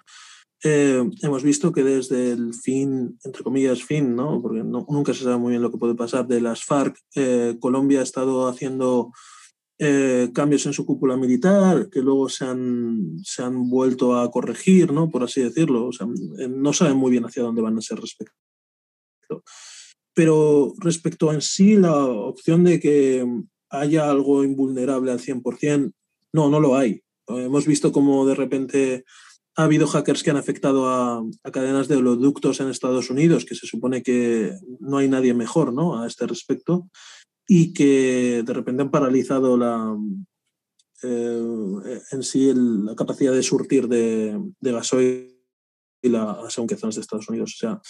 [0.64, 4.40] Eh, hemos visto que desde el fin, entre comillas, fin, ¿no?
[4.40, 8.00] porque nunca se sabe muy bien lo que puede pasar, de las FARC, eh, Colombia
[8.00, 9.12] ha estado haciendo
[9.78, 14.92] eh, cambios en su cúpula militar que luego se han, se han vuelto a corregir,
[14.92, 15.10] ¿no?
[15.10, 15.86] por así decirlo.
[15.86, 16.06] O sea,
[16.48, 18.34] no saben muy bien hacia dónde van a ser respecto.
[20.14, 23.26] Pero respecto en sí, la opción de que
[23.68, 25.92] haya algo invulnerable al 100%,
[26.32, 27.02] no, no lo hay.
[27.28, 29.04] Hemos visto como de repente
[29.56, 33.66] ha habido hackers que han afectado a, cadenas de oleoductos en Estados Unidos, que se
[33.66, 36.00] supone que no hay nadie mejor ¿no?
[36.00, 36.88] a este respecto,
[37.46, 39.96] y que de repente han paralizado la,
[41.02, 45.36] eh, en sí la capacidad de surtir de, de gasoil
[46.14, 47.54] a según qué zonas de Estados Unidos.
[47.54, 47.80] O sea,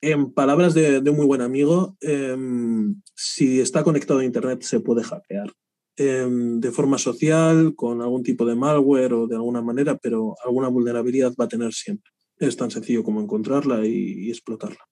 [0.00, 5.02] en palabras de, un muy buen amigo, em, si está conectado a Internet se puede
[5.02, 5.52] hackear.
[5.96, 10.68] Em, de forma social, con algún tipo de malware o de alguna manera, pero alguna
[10.68, 12.10] vulnerabilidad va a tener siempre.
[12.38, 14.84] Es tan sencillo como encontrarla y, explotarla.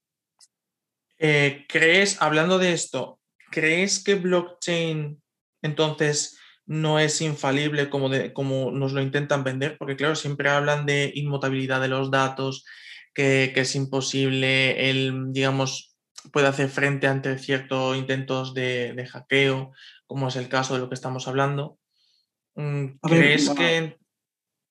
[1.18, 3.19] Eh, ¿Crees, hablando de esto,
[3.50, 5.22] crees que blockchain
[5.62, 9.76] entonces no es infalible como, de, como nos lo intentan vender?
[9.78, 12.64] Porque claro, siempre hablan de inmutabilidad de los datos,
[13.14, 15.96] que, que es imposible el, digamos,
[16.32, 19.72] puede hacer frente ante ciertos intentos de, de hackeo
[20.10, 21.78] como es el caso de lo que estamos hablando.
[22.56, 23.96] Mm, ¿Crees que...?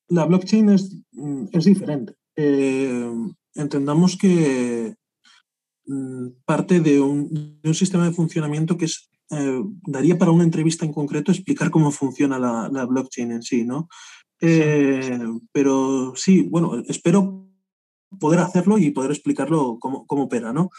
[0.10, 2.16] La blockchain es, mm, es diferente.
[2.36, 3.10] Eh,
[3.56, 4.96] entendamos que
[6.46, 10.86] parte de un, de un, sistema de funcionamiento que es, eh, daría para una entrevista
[10.86, 13.90] en concreto explicar cómo funciona la, la blockchain en sí, ¿no?
[14.42, 15.20] Eh,
[15.52, 17.48] pero sí, bueno, espero
[18.20, 20.70] poder hacerlo y poder explicarlo cómo, cómo opera, ¿no?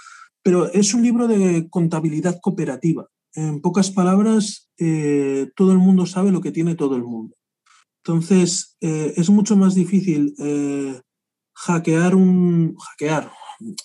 [0.42, 3.06] Pero es un libro de contabilidad cooperativa.
[3.34, 7.36] En pocas palabras, eh, todo el mundo sabe lo que tiene todo el mundo.
[8.02, 11.00] Entonces, eh, es mucho más difícil eh,
[11.54, 12.74] hackear un.
[12.76, 13.30] hackear,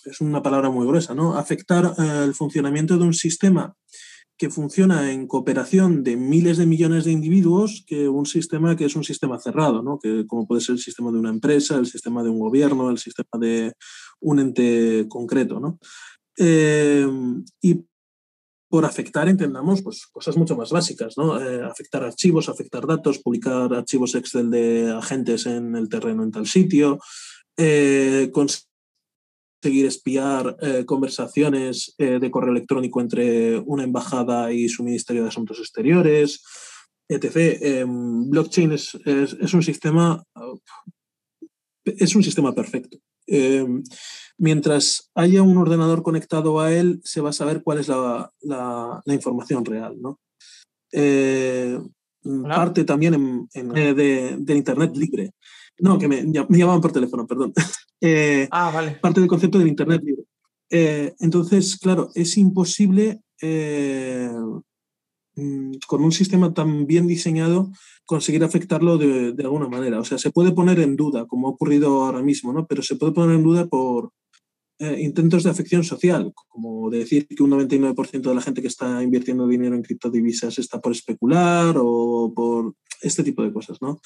[0.04, 1.36] es una palabra muy gruesa, ¿no?
[1.36, 3.74] Afectar eh, el funcionamiento de un sistema
[4.38, 8.94] que funciona en cooperación de miles de millones de individuos que un sistema que es
[8.94, 9.98] un sistema cerrado, ¿no?
[9.98, 12.98] que como puede ser el sistema de una empresa, el sistema de un gobierno, el
[12.98, 13.72] sistema de
[14.20, 15.58] un ente concreto.
[15.58, 15.78] ¿no?
[16.36, 17.06] Eh,
[17.62, 17.86] y
[18.68, 21.40] por afectar entendamos pues, cosas mucho más básicas, ¿no?
[21.40, 26.46] Eh, afectar archivos, afectar datos, publicar archivos Excel de agentes en el terreno en tal
[26.46, 26.98] sitio,
[28.32, 28.65] conseguir
[29.62, 36.42] espiar eh, conversaciones de correo electrónico entre una embajada y su Ministerio de Asuntos Exteriores,
[37.08, 37.58] etc.
[37.60, 40.22] Em, blockchain es, es, un sistema
[41.86, 42.98] es un sistema perfecto.
[43.26, 43.82] Em,
[44.38, 49.64] mientras haya un ordenador conectado a él, se va a saber cuál es la, información
[49.64, 50.00] real.
[50.00, 50.20] ¿no?
[50.92, 51.78] Eh,
[52.48, 55.32] parte también eh, de, Internet libre.
[55.78, 57.52] No, que me, llamaban por teléfono, perdón.
[58.02, 58.98] Eh, ah, vale.
[59.00, 60.24] Parte del concepto del Internet libre.
[61.18, 63.22] entonces, claro, es imposible
[65.34, 67.70] mm, con un sistema tan bien diseñado
[68.04, 69.98] conseguir afectarlo de, de, alguna manera.
[69.98, 72.66] O sea, se puede poner en duda, como ha ocurrido ahora mismo, ¿no?
[72.66, 74.12] Pero se puede poner en duda por,
[74.78, 79.02] eh, intentos de afección social, como decir que un 99% de la gente que está
[79.02, 84.02] invirtiendo dinero en criptodivisas está por especular o por este tipo de cosas, ¿no?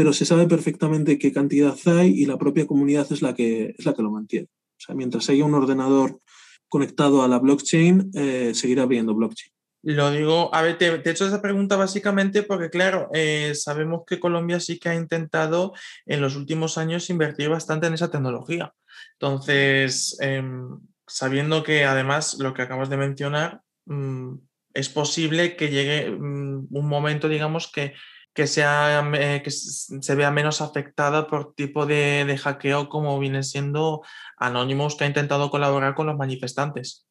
[0.00, 3.84] Pero se sabe perfectamente qué cantidad hay y la propia comunidad es la que, es
[3.84, 4.46] la que lo mantiene.
[4.46, 6.22] O sea, mientras haya un ordenador
[6.70, 9.52] conectado a la blockchain, eh, seguirá habiendo blockchain.
[9.82, 14.18] Lo digo, a ver, te, he hecho esa pregunta básicamente porque, claro, eh, sabemos que
[14.18, 15.74] Colombia sí que ha intentado
[16.06, 18.72] en los últimos años invertir bastante en esa tecnología.
[19.18, 24.32] Entonces, em, sabiendo que además lo que acabas de mencionar, mm,
[24.72, 27.92] es posible que llegue mm, un momento, digamos, que,
[28.34, 33.42] que, sea, eh, que se vea menos afectada por tipo de, de hackeo como viene
[33.42, 34.02] siendo
[34.38, 37.06] Anonymous, que ha intentado colaborar con los manifestantes.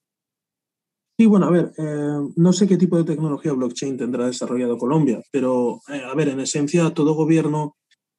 [1.20, 5.22] Sí, bueno, a ver, eh, no sé qué tipo de tecnología blockchain tendrá desarrollado Colombia,
[5.34, 7.76] pero eh, a ver, en esencia a todo gobierno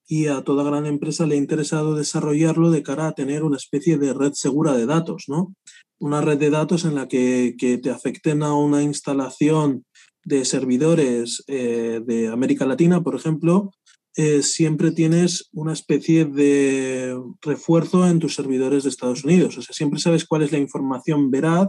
[0.06, 3.96] y a toda gran empresa le ha interesado desarrollarlo de cara a tener una especie
[3.96, 5.54] de red segura de datos, ¿no?
[5.98, 9.86] Una red de datos en la que, te afecten a una instalación
[10.24, 13.72] de servidores eh, de América Latina, por ejemplo,
[14.16, 19.56] eh, siempre tienes una especie de refuerzo en tus servidores de Estados Unidos.
[19.56, 21.68] O sea, siempre sabes cuál es la información veraz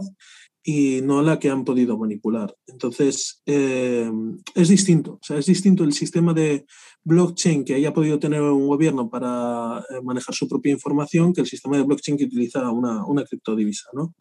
[0.64, 2.54] y no la que han podido manipular.
[2.66, 4.10] Entonces, eh,
[4.54, 5.12] es distinto.
[5.14, 6.66] O sea, es distinto el sistema de
[7.04, 11.76] blockchain que haya podido tener un gobierno para manejar su propia información que el sistema
[11.76, 13.88] de blockchain que utiliza una, una criptodivisa.
[13.92, 14.14] ¿no?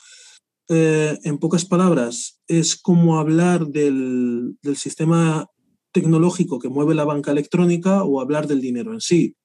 [0.69, 5.47] Eh, en pocas palabras, es como hablar del, del sistema
[5.91, 9.35] tecnológico que mueve la banca electrónica o hablar del dinero en sí.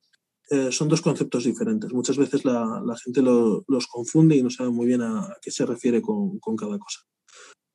[0.49, 1.93] Eh, son dos conceptos diferentes.
[1.93, 6.01] Muchas veces la, gente los confunde y no sabe muy bien a, qué se refiere
[6.01, 7.01] con, cada cosa.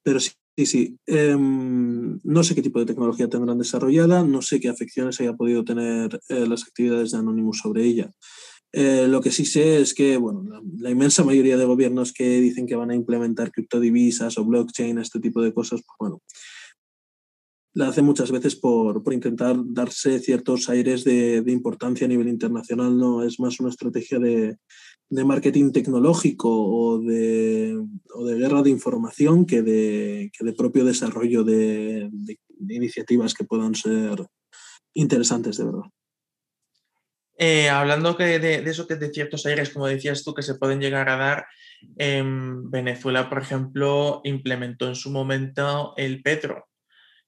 [0.04, 0.98] Pero sí, sí, sí.
[1.06, 5.66] Em, no sé qué tipo de tecnología tendrán desarrollada, no sé qué afecciones haya podido
[5.66, 8.10] tener eh, las actividades de Anonymous sobre ella.
[8.74, 10.46] Eh, lo que sí sé es que bueno,
[10.78, 15.20] la, inmensa mayoría de gobiernos que dicen que van a implementar criptodivisas o blockchain, este
[15.20, 16.22] tipo de cosas, pues bueno,
[17.74, 23.24] la hace muchas veces por, intentar darse ciertos aires de, importancia a nivel internacional, no
[23.24, 24.58] es más una estrategia de,
[25.10, 27.78] marketing tecnológico o de,
[28.26, 32.10] de, guerra de información que de, de propio desarrollo de,
[32.70, 34.26] iniciativas que puedan ser
[34.94, 35.84] interesantes de verdad.
[37.44, 40.80] Eh, hablando que de, eso que de ciertos aires, como decías tú, que se pueden
[40.80, 41.48] llegar a dar,
[41.98, 46.70] en Venezuela, por ejemplo, implementó en su momento el petro,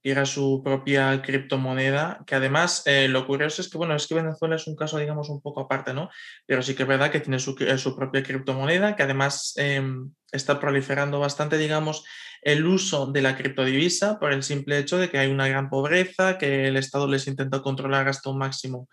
[0.04, 4.56] era su propia criptomoneda, que además eh, lo curioso es que, bueno, es que Venezuela
[4.56, 6.12] es un caso, digamos, un poco aparte, ¿no?
[6.46, 10.12] Pero sí que es verdad que tiene su, eh, su propia criptomoneda, que además em,
[10.32, 12.06] está proliferando bastante, digamos,
[12.44, 16.38] el uso de la criptodivisa por el simple hecho de que hay una gran pobreza,
[16.38, 18.90] que el Estado les intenta controlar hasta un máximo,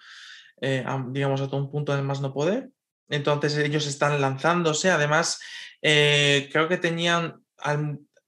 [0.61, 2.70] eh, digamos, hasta un punto de más no poder.
[3.08, 5.40] Entonces ellos están lanzándose, además,
[5.80, 7.42] creo que tenían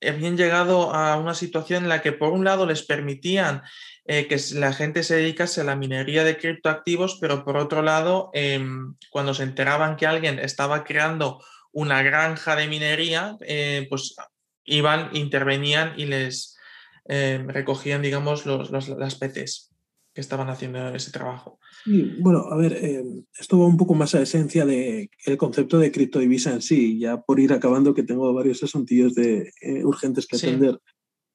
[0.08, 3.62] habían llegado a una situación en la que por un lado les permitían
[4.04, 8.30] eh, que la gente se dedicase a la minería de criptoactivos, pero por otro lado,
[8.34, 14.16] em, cuando se enteraban que alguien estaba creando una granja de minería, eh, pues
[14.64, 16.56] iban, intervenían y les
[17.04, 19.70] em, recogían, digamos, los, las PCs
[20.14, 21.58] que estaban haciendo ese trabajo.
[21.84, 23.04] Sí, bueno, a ver, eh,
[23.38, 27.40] esto va un poco más a esencia del concepto de criptodivisa en sí, ya por
[27.40, 30.78] ir acabando que tengo varios asuntillos de, eh, urgentes que atender.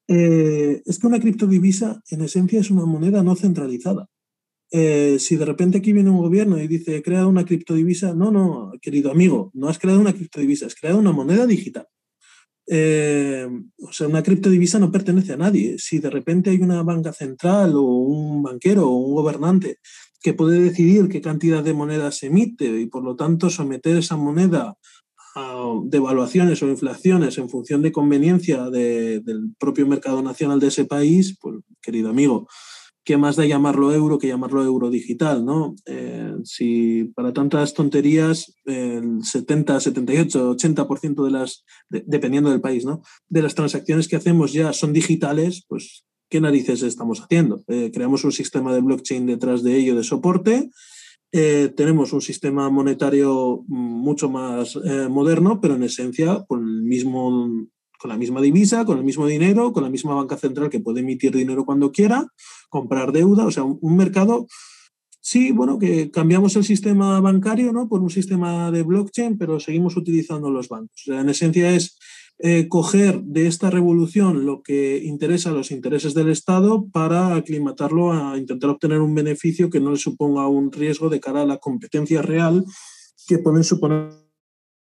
[0.07, 4.07] Eh, es que una criptodivisa en esencia es una moneda no centralizada.
[4.69, 8.71] si de repente aquí viene un gobierno y dice, he creado una criptodivisa, no, no,
[8.81, 11.87] querido amigo, no has creado una criptodivisa, has creado una moneda digital.
[12.69, 13.47] Eh,
[13.79, 15.77] o sea, una criptodivisa no pertenece a nadie.
[15.79, 19.79] Si de repente hay una banca central o un banquero o un gobernante
[20.21, 24.17] que puede decidir qué cantidad de moneda se emite y por lo tanto someter esa
[24.17, 24.75] moneda
[25.35, 31.37] a devaluaciones o inflaciones en función de conveniencia del propio mercado nacional de ese país,
[31.39, 32.47] pues querido amigo,
[33.07, 35.45] ¿qué más da llamarlo euro que llamarlo euro digital?
[35.45, 35.75] ¿no?
[35.85, 43.01] Eh, si para tantas tonterías el 70, 78, 80% de las, dependiendo del país, ¿no?
[43.29, 47.63] de las transacciones que hacemos ya son digitales, pues ¿qué narices estamos haciendo?
[47.67, 50.69] Eh, creamos un sistema de blockchain detrás de ello de soporte.
[51.31, 54.77] Eh, tenemos un sistema monetario mucho más
[55.09, 57.67] moderno, pero en esencia con el mismo
[57.97, 61.01] con la misma divisa, con el mismo dinero, con la misma banca central que puede
[61.01, 62.27] emitir dinero cuando quiera,
[62.69, 64.47] comprar deuda, o sea, un, mercado,
[65.19, 67.89] sí, bueno, que cambiamos el sistema bancario ¿no?
[67.89, 71.03] por un sistema de blockchain, pero seguimos utilizando los bancos.
[71.07, 71.97] en esencia es
[72.39, 78.13] eh, coger de esta revolución lo que interesa a los intereses del Estado para aclimatarlo
[78.13, 81.57] a intentar obtener un beneficio que no le suponga un riesgo de cara a la
[81.57, 82.63] competencia real
[83.27, 84.11] que pueden suponer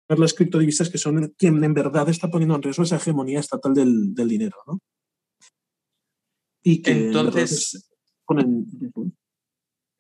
[0.09, 4.15] las criptodivisas que son quien en verdad está poniendo en riesgo esa hegemonía estatal del,
[4.15, 4.57] dinero.
[4.67, 4.81] ¿no?
[6.65, 7.91] Y que Entonces,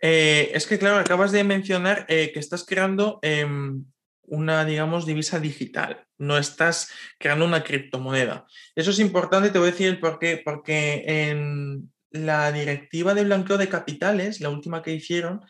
[0.00, 3.84] eh, es que, claro, acabas de mencionar eh, que estás creando em,
[4.28, 8.46] una, digamos, divisa digital, no estás creando una criptomoneda.
[8.74, 13.58] Eso es importante, te voy a decir por qué, porque en la directiva de blanqueo
[13.58, 15.40] de capitales, la última que hicieron,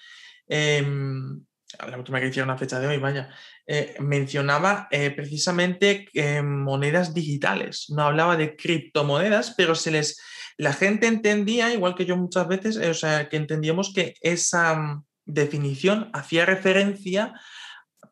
[0.49, 1.45] em,
[1.87, 3.29] la última que hicieron a fecha de hoy, vaya,
[3.67, 10.21] eh, mencionaba eh, precisamente eh, monedas digitales, no hablaba de criptomonedas, pero se les,
[10.57, 15.05] la gente entendía, igual que yo muchas veces, o sea, que entendíamos que esa mm,
[15.27, 17.35] definición hacía referencia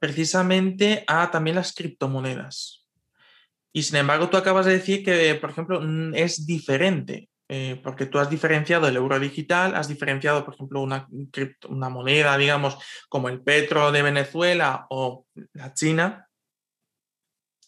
[0.05, 2.87] precisamente a también las criptomonedas.
[3.73, 5.81] Y sin embargo, tú acabas de decir que, por ejemplo,
[6.13, 7.31] es diferente.
[7.49, 11.09] Eh, porque tú has diferenciado el euro digital, has diferenciado, por ejemplo, una,
[11.71, 12.77] una moneda, digamos,
[13.09, 16.29] como el petro de Venezuela o la China,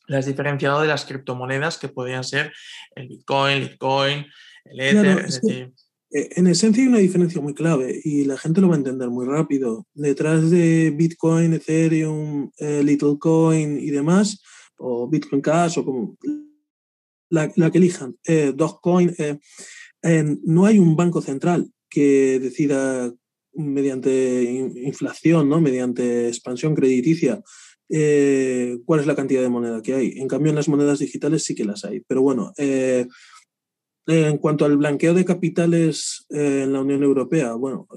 [0.07, 2.53] la has diferenciado de las criptomonedas que podrían ser
[2.95, 4.27] el Bitcoin, Bitcoin,
[4.65, 5.73] el Ether, eh,
[6.11, 9.27] En esencia hay una diferencia muy clave y la gente lo va a entender muy
[9.27, 9.87] rápido.
[9.93, 14.41] Detrás de Bitcoin, Ethereum, eh, Littlecoin y demás,
[14.79, 16.17] o Bitcoin Cash o como
[17.31, 19.39] la, que elijan, eh, Dogecoin, eh,
[20.45, 23.13] no hay un banco central que decida
[23.55, 24.43] mediante
[24.83, 25.61] inflación, ¿no?
[25.61, 27.43] mediante expansión crediticia,
[27.89, 30.13] eh, cuál es la cantidad de moneda que hay.
[30.17, 32.01] En cambio, en las monedas digitales sí que las hay.
[32.07, 32.53] Pero bueno,
[34.07, 37.89] eh, en cuanto al blanqueo de capitales en la Unión Europea, bueno,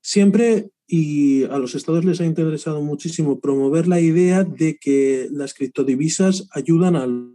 [0.00, 5.54] siempre y a los estados les ha interesado muchísimo promover la idea de que las
[5.54, 7.34] criptodivisas ayudan al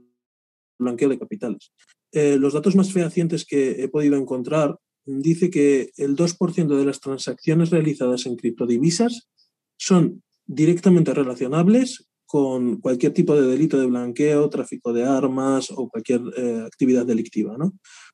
[0.80, 1.74] blanqueo de capitales.
[2.14, 7.00] Eh, los datos más fehacientes que he podido encontrar dice que el 2% de las
[7.00, 9.30] transacciones realizadas en criptodivisas
[9.78, 16.22] son directamente relacionables con cualquier tipo de delito de blanqueo, tráfico de armas o cualquier
[16.38, 17.58] eh, actividad delictiva.
[17.58, 17.74] ¿no?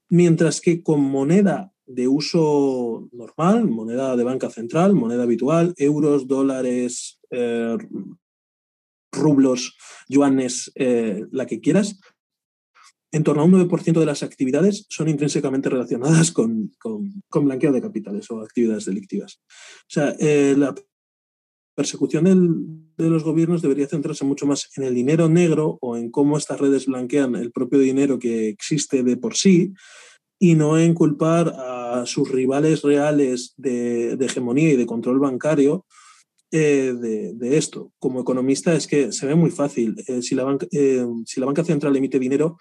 [0.09, 7.19] Mientras que con moneda de uso normal, moneda de banca central, moneda habitual, euros, dólares,
[7.29, 7.77] eh,
[9.11, 9.77] rublos,
[10.09, 10.71] yuanes,
[11.31, 11.99] la que quieras,
[13.11, 17.81] en torno a un 9% de las actividades son intrínsecamente relacionadas con, con, blanqueo de
[17.81, 19.39] capitales o actividades delictivas.
[19.81, 20.73] O sea, eh, la
[21.77, 26.35] persecución de los gobiernos debería centrarse mucho más en el dinero negro o en cómo
[26.35, 29.73] estas redes blanquean el propio dinero que existe de por sí
[30.39, 35.85] y no en culpar a sus rivales reales de, hegemonía y de control bancario
[36.49, 37.91] eh, de, esto.
[37.99, 39.95] Como economista es que se ve muy fácil.
[40.07, 42.57] Eh, si, la banca, si la banca central emite dinero,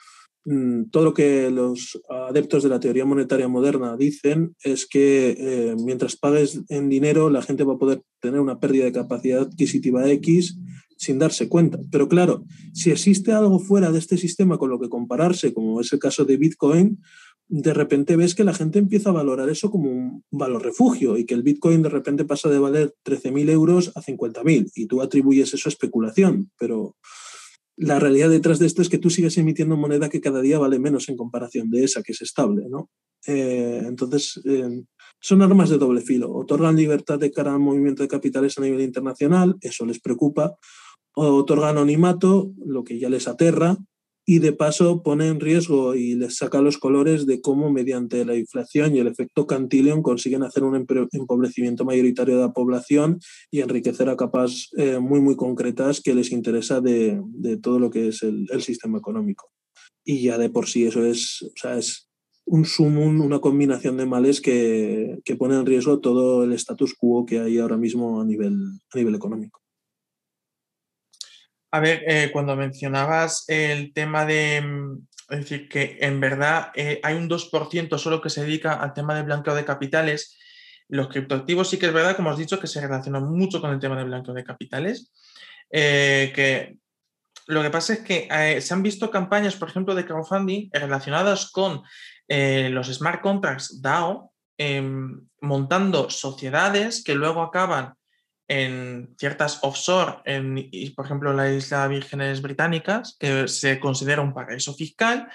[0.91, 6.17] todo lo que los adeptos de la teoría monetaria moderna dicen es que eh, mientras
[6.17, 10.57] pagues en dinero, la gente va a poder tener una pérdida de capacidad adquisitiva X
[10.97, 11.79] sin darse cuenta.
[11.91, 15.93] Pero claro, si existe algo fuera de este sistema con lo que compararse, como es
[15.93, 17.01] el caso de Bitcoin,
[17.49, 21.25] de repente ves que la gente empieza a valorar eso como un valor refugio y
[21.25, 25.55] que el Bitcoin de repente pasa de valer 13.000 euros a 50.000 y tú atribuyes
[25.55, 26.97] eso a especulación, pero
[27.77, 30.79] la realidad detrás de esto es que tú sigues emitiendo moneda que cada día vale
[30.79, 32.91] menos en comparación de esa que es estable, ¿no?
[33.27, 34.85] Eh, entonces, eh,
[35.21, 36.33] son armas de doble filo.
[36.33, 40.57] Otorgan libertad de cara al movimiento de capitales a nivel internacional, eso les preocupa.
[41.15, 43.77] Otorgan anonimato, lo que ya les aterra.
[44.29, 48.35] Y de paso pone en riesgo y les saca los colores de cómo mediante la
[48.35, 50.75] inflación y el efecto Cantillon consiguen hacer un
[51.13, 53.21] empobrecimiento mayoritario de la población
[53.53, 57.23] y enriquecer a capas eh, muy, muy concretas que les interesa de,
[57.63, 59.49] todo lo que es el, el, sistema económico.
[60.05, 62.09] Y ya de por sí eso es, o sea, es
[62.47, 67.27] un sumum, una combinación de males que, que pone en riesgo todo el status quo
[67.27, 68.57] que hay ahora mismo a nivel,
[68.93, 69.61] a nivel económico.
[71.77, 77.01] A ver, eh, cuando mencionabas el tema de, mm, es decir, que en verdad eh,
[77.03, 80.39] hay un 2% solo que se dedica al tema de blanqueo de capitales,
[80.89, 83.79] los criptoactivos sí que es verdad, como has dicho, que se relacionan mucho con el
[83.79, 85.13] tema de blanqueo de capitales,
[85.71, 86.79] eh, que
[87.47, 88.27] lo que pasa es que
[88.63, 91.83] se han visto campañas, por ejemplo, de crowdfunding relacionadas con
[92.27, 97.93] los smart contracts DAO, em, montando sociedades que luego acaban
[98.49, 104.75] en ciertas offshore, en, por ejemplo, la Isla Vírgenes Británicas, que se considera un paraíso
[104.75, 105.29] fiscal.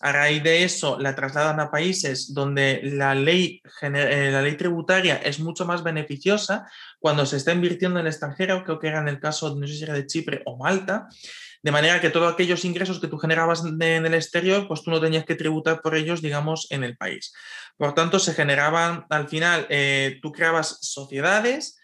[0.00, 5.16] A raíz de eso, la trasladan a países donde la ley, eh, la ley tributaria
[5.16, 9.08] es mucho más beneficiosa cuando se está invirtiendo en el extranjero, creo que era en
[9.08, 11.08] el caso, no sé si de Chipre o Malta,
[11.62, 15.00] de manera que todos aquellos ingresos que tú generabas en el exterior, pues tú no
[15.00, 17.32] tenías que tributar por ellos, digamos, en el país.
[17.76, 21.78] Por tanto, se generaban, al final, eh, tú creabas sociedades,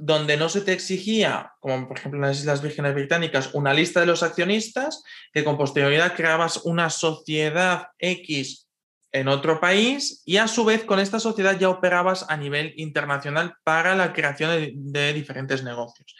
[0.00, 4.00] donde no se te exigía, como por ejemplo en las Islas Vírgenes Británicas, una lista
[4.00, 8.66] de los accionistas, que con posterioridad creabas una sociedad X
[9.12, 13.54] en otro país y a su vez con esta sociedad ya operabas a nivel internacional
[13.64, 16.16] para la creación de, diferentes negocios.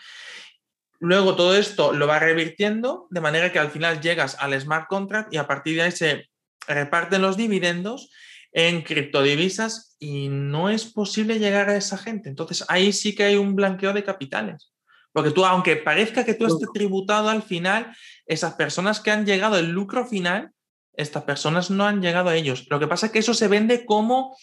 [0.98, 5.32] Luego todo esto lo va revirtiendo de manera que al final llegas al smart contract
[5.32, 6.28] y a partir de ahí se
[6.66, 8.10] reparten los dividendos
[8.52, 12.28] en criptodivisas y no es posible llegar a esa gente.
[12.28, 14.72] Entonces ahí sí que hay un blanqueo de capitales.
[15.12, 17.94] Porque tú, aunque parezca que tú estés tributado al final,
[18.26, 20.52] esas personas que han llegado al lucro final,
[20.92, 22.66] estas personas no han llegado a ellos.
[22.70, 24.36] Lo que pasa es que eso se vende como,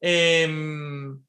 [0.00, 1.22] em,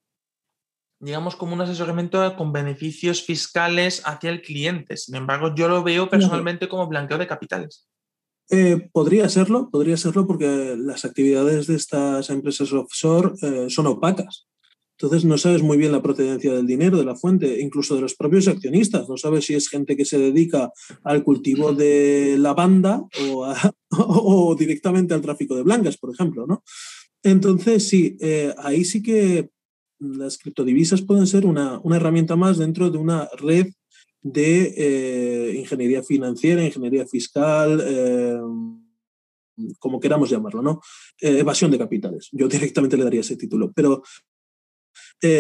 [0.99, 4.95] digamos, como un asesoramiento con beneficios fiscales hacia el cliente.
[4.95, 7.89] Sin embargo, yo lo veo personalmente como blanqueo de capitales.
[8.50, 14.48] Eh, podría serlo, podría serlo porque las actividades de estas empresas offshore eh, son opacas.
[14.98, 18.16] Entonces no sabes muy bien la procedencia del dinero, de la fuente, incluso de los
[18.16, 19.10] propios accionistas.
[19.10, 20.72] No sabes si es gente que se dedica
[21.04, 23.54] al cultivo de lavanda o,
[23.98, 26.46] o directamente al tráfico de blancas, por ejemplo.
[26.48, 26.64] ¿no?
[27.24, 29.50] Entonces sí, eh, ahí sí que
[30.00, 33.68] las criptodivisas pueden ser una herramienta más dentro de una red
[34.26, 38.39] de eh, ingeniería financiera, ingeniería fiscal, eh,
[39.78, 40.82] como queramos llamarlo, ¿no?
[41.21, 42.30] Eh, evasión de capitales.
[42.32, 43.71] Yo directamente le daría ese título.
[43.73, 44.01] Pero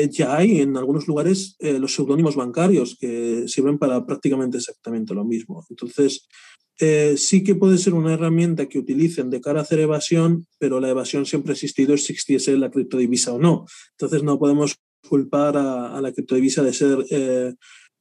[0.09, 5.63] ya hay en algunos lugares los seudónimos bancarios que sirven para prácticamente exactamente lo mismo.
[5.69, 6.27] Entonces,
[7.17, 10.89] sí que puede ser una herramienta que utilicen de cara a hacer evasión, pero la
[10.89, 13.65] evasión siempre ha existido si existiese la criptodivisa o no.
[13.91, 14.75] Entonces, no podemos
[15.07, 17.05] culpar a, a la criptodivisa de ser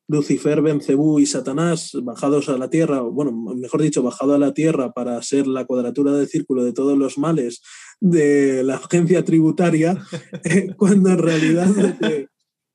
[0.06, 4.92] Lucifer, Bencebú y Satanás bajados a la tierra, bueno, mejor dicho, bajado a la tierra
[4.92, 7.62] para ser la cuadratura del círculo de todos los males
[8.00, 9.96] de la agencia tributaria,
[10.44, 11.68] eh, cuando en realidad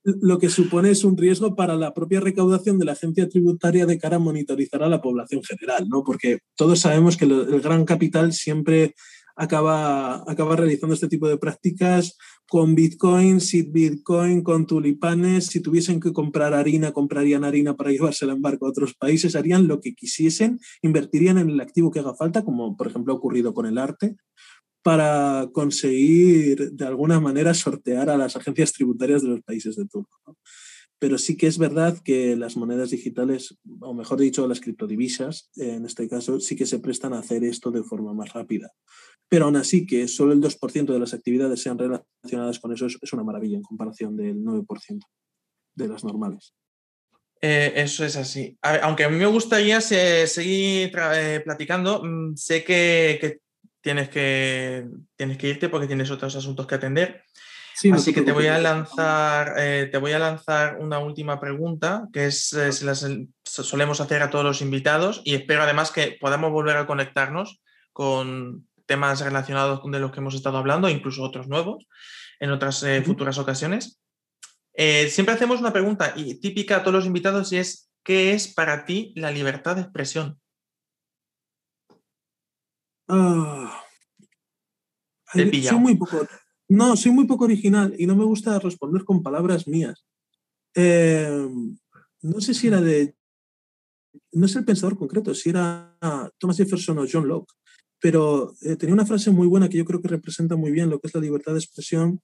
[0.03, 3.99] lo que, supone es un riesgo para la propia recaudación de la agencia tributaria de
[3.99, 6.03] cara a monitorizar a la población general, ¿no?
[6.03, 8.95] Porque todos sabemos que el gran capital siempre
[9.39, 15.45] acaba, acaba realizando este tipo de prácticas con Bitcoin, sin Bitcoin, con tulipanes.
[15.45, 19.67] Si tuviesen que comprar harina, comprarían harina para llevársela en barco a otros países, harían
[19.67, 23.53] lo que quisiesen, invertirían en el activo que haga falta, como por ejemplo ha ocurrido
[23.53, 24.17] con el arte,
[24.83, 30.09] para conseguir de alguna manera sortear a las agencias tributarias de los países de turno.
[31.01, 35.85] Pero sí que es verdad que las monedas digitales, o mejor dicho, las criptodivisas, en
[35.85, 38.73] este caso, sí que se prestan a hacer esto de forma más rápida
[39.29, 43.13] pero aún así que solo el 2% de las actividades sean relacionadas con eso es,
[43.13, 44.99] una maravilla en comparación del 9%
[45.75, 46.55] de las normales.
[47.41, 48.57] Eh, eso es así.
[48.81, 53.39] aunque a mí me gustaría seguir eh, platicando, mm, sé que,
[53.81, 54.85] tienes que
[55.15, 57.23] tienes que irte porque tienes otros asuntos que atender.
[57.93, 62.25] Así que te voy a lanzar, eh, te voy a lanzar una última pregunta, que
[62.25, 63.07] es se las
[63.43, 67.61] solemos hacer a todos los invitados y espero además que podamos volver a conectarnos
[67.93, 71.87] con, temas relacionados con de los que hemos estado hablando, incluso otros nuevos,
[72.39, 74.01] en otras eh, futuras ocasiones.
[74.73, 78.51] Eh, siempre hacemos una pregunta y típica a todos los invitados y es, ¿qué es
[78.51, 80.39] para ti la libertad de expresión?
[83.07, 83.79] Ah,
[85.31, 86.27] soy muy poco,
[86.67, 90.03] no, soy muy poco original y no me gusta responder con palabras mías.
[90.73, 91.77] Em,
[92.21, 93.15] no sé si era de
[94.31, 95.95] no es el pensador concreto, si era
[96.39, 97.53] Thomas Jefferson o John Locke,
[97.99, 100.99] pero eh, tenía una frase muy buena que yo creo que representa muy bien lo
[100.99, 102.21] que es la libertad de expresión,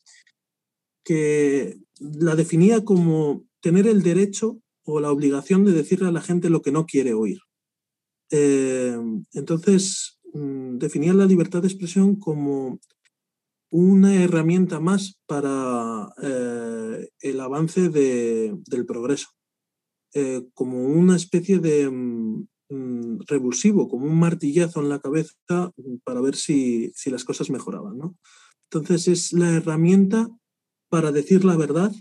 [1.04, 6.50] que la definía como tener el derecho o la obligación de decirle a la gente
[6.50, 7.40] lo que no quiere oír.
[8.32, 8.98] Eh,
[9.34, 12.80] entonces, mm, definía la libertad de expresión como
[13.70, 19.28] una herramienta más para eh, el avance del progreso,
[20.54, 21.90] como una especie de
[22.70, 25.36] mm, Mm, revulsivo, como un martillazo en la cabeza
[25.78, 27.98] mm, para ver si, las cosas mejoraban.
[27.98, 28.18] ¿no?
[28.72, 30.30] Entonces es la herramienta
[30.90, 31.94] para decir la verdad,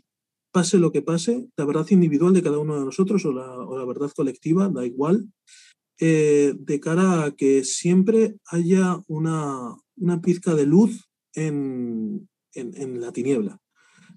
[0.52, 4.10] pase lo que pase, la verdad individual de cada uno de nosotros o la, verdad
[4.14, 5.28] colectiva, da igual,
[6.00, 9.76] eh, de cara a que siempre haya una,
[10.22, 13.60] pizca de luz en, la tiniebla,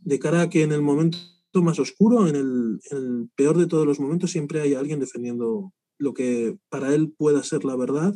[0.01, 1.17] de cara a que en el momento
[1.55, 5.73] más oscuro, en el, en el, peor de todos los momentos, siempre haya alguien defendiendo
[5.97, 8.13] lo que para él pueda ser la verdad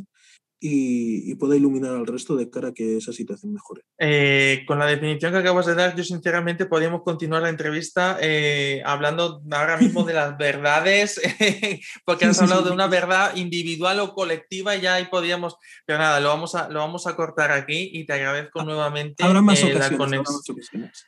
[0.63, 3.81] y, pueda iluminar al resto de cara a que esa situación mejore.
[3.97, 8.83] Eh, con la definición que acabas de dar, yo sinceramente podríamos continuar la entrevista eh,
[8.85, 11.19] hablando ahora mismo de las verdades,
[12.05, 15.55] porque has hablado de una verdad individual o colectiva y ya ahí podríamos,
[15.85, 19.23] pero nada, lo vamos a, lo vamos a cortar aquí y te agradezco ah, nuevamente
[19.23, 21.07] habrá más eh, ocasiones,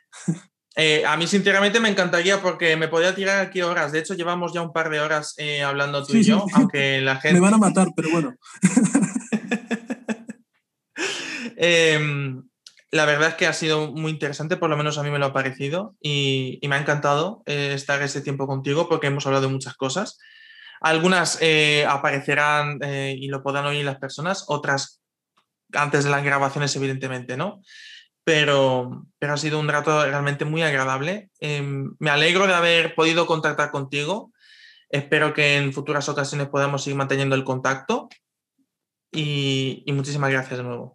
[0.76, 3.92] eh, a mí, sinceramente, me encantaría porque me podría tirar aquí horas.
[3.92, 7.16] De hecho, llevamos ya un par de horas eh, hablando tú y yo, aunque la
[7.16, 7.34] gente.
[7.40, 8.34] Me van a matar, pero bueno.
[11.56, 12.42] Em,
[12.90, 15.26] la verdad es que ha sido muy interesante, por lo menos a mí me lo
[15.26, 19.52] ha parecido, y, me ha encantado eh, estar ese tiempo contigo porque hemos hablado de
[19.52, 20.18] muchas cosas.
[20.80, 21.38] Algunas
[21.88, 25.00] aparecerán y lo podrán oír las personas, otras
[25.72, 27.62] antes de las grabaciones, evidentemente, ¿no?
[28.24, 31.30] Pero, pero ha sido un rato realmente muy agradable.
[31.40, 34.32] Em, me alegro de haber podido contactar contigo.
[34.88, 38.08] Espero que en futuras ocasiones podamos seguir manteniendo el contacto
[39.12, 40.93] y, y muchísimas gracias de nuevo.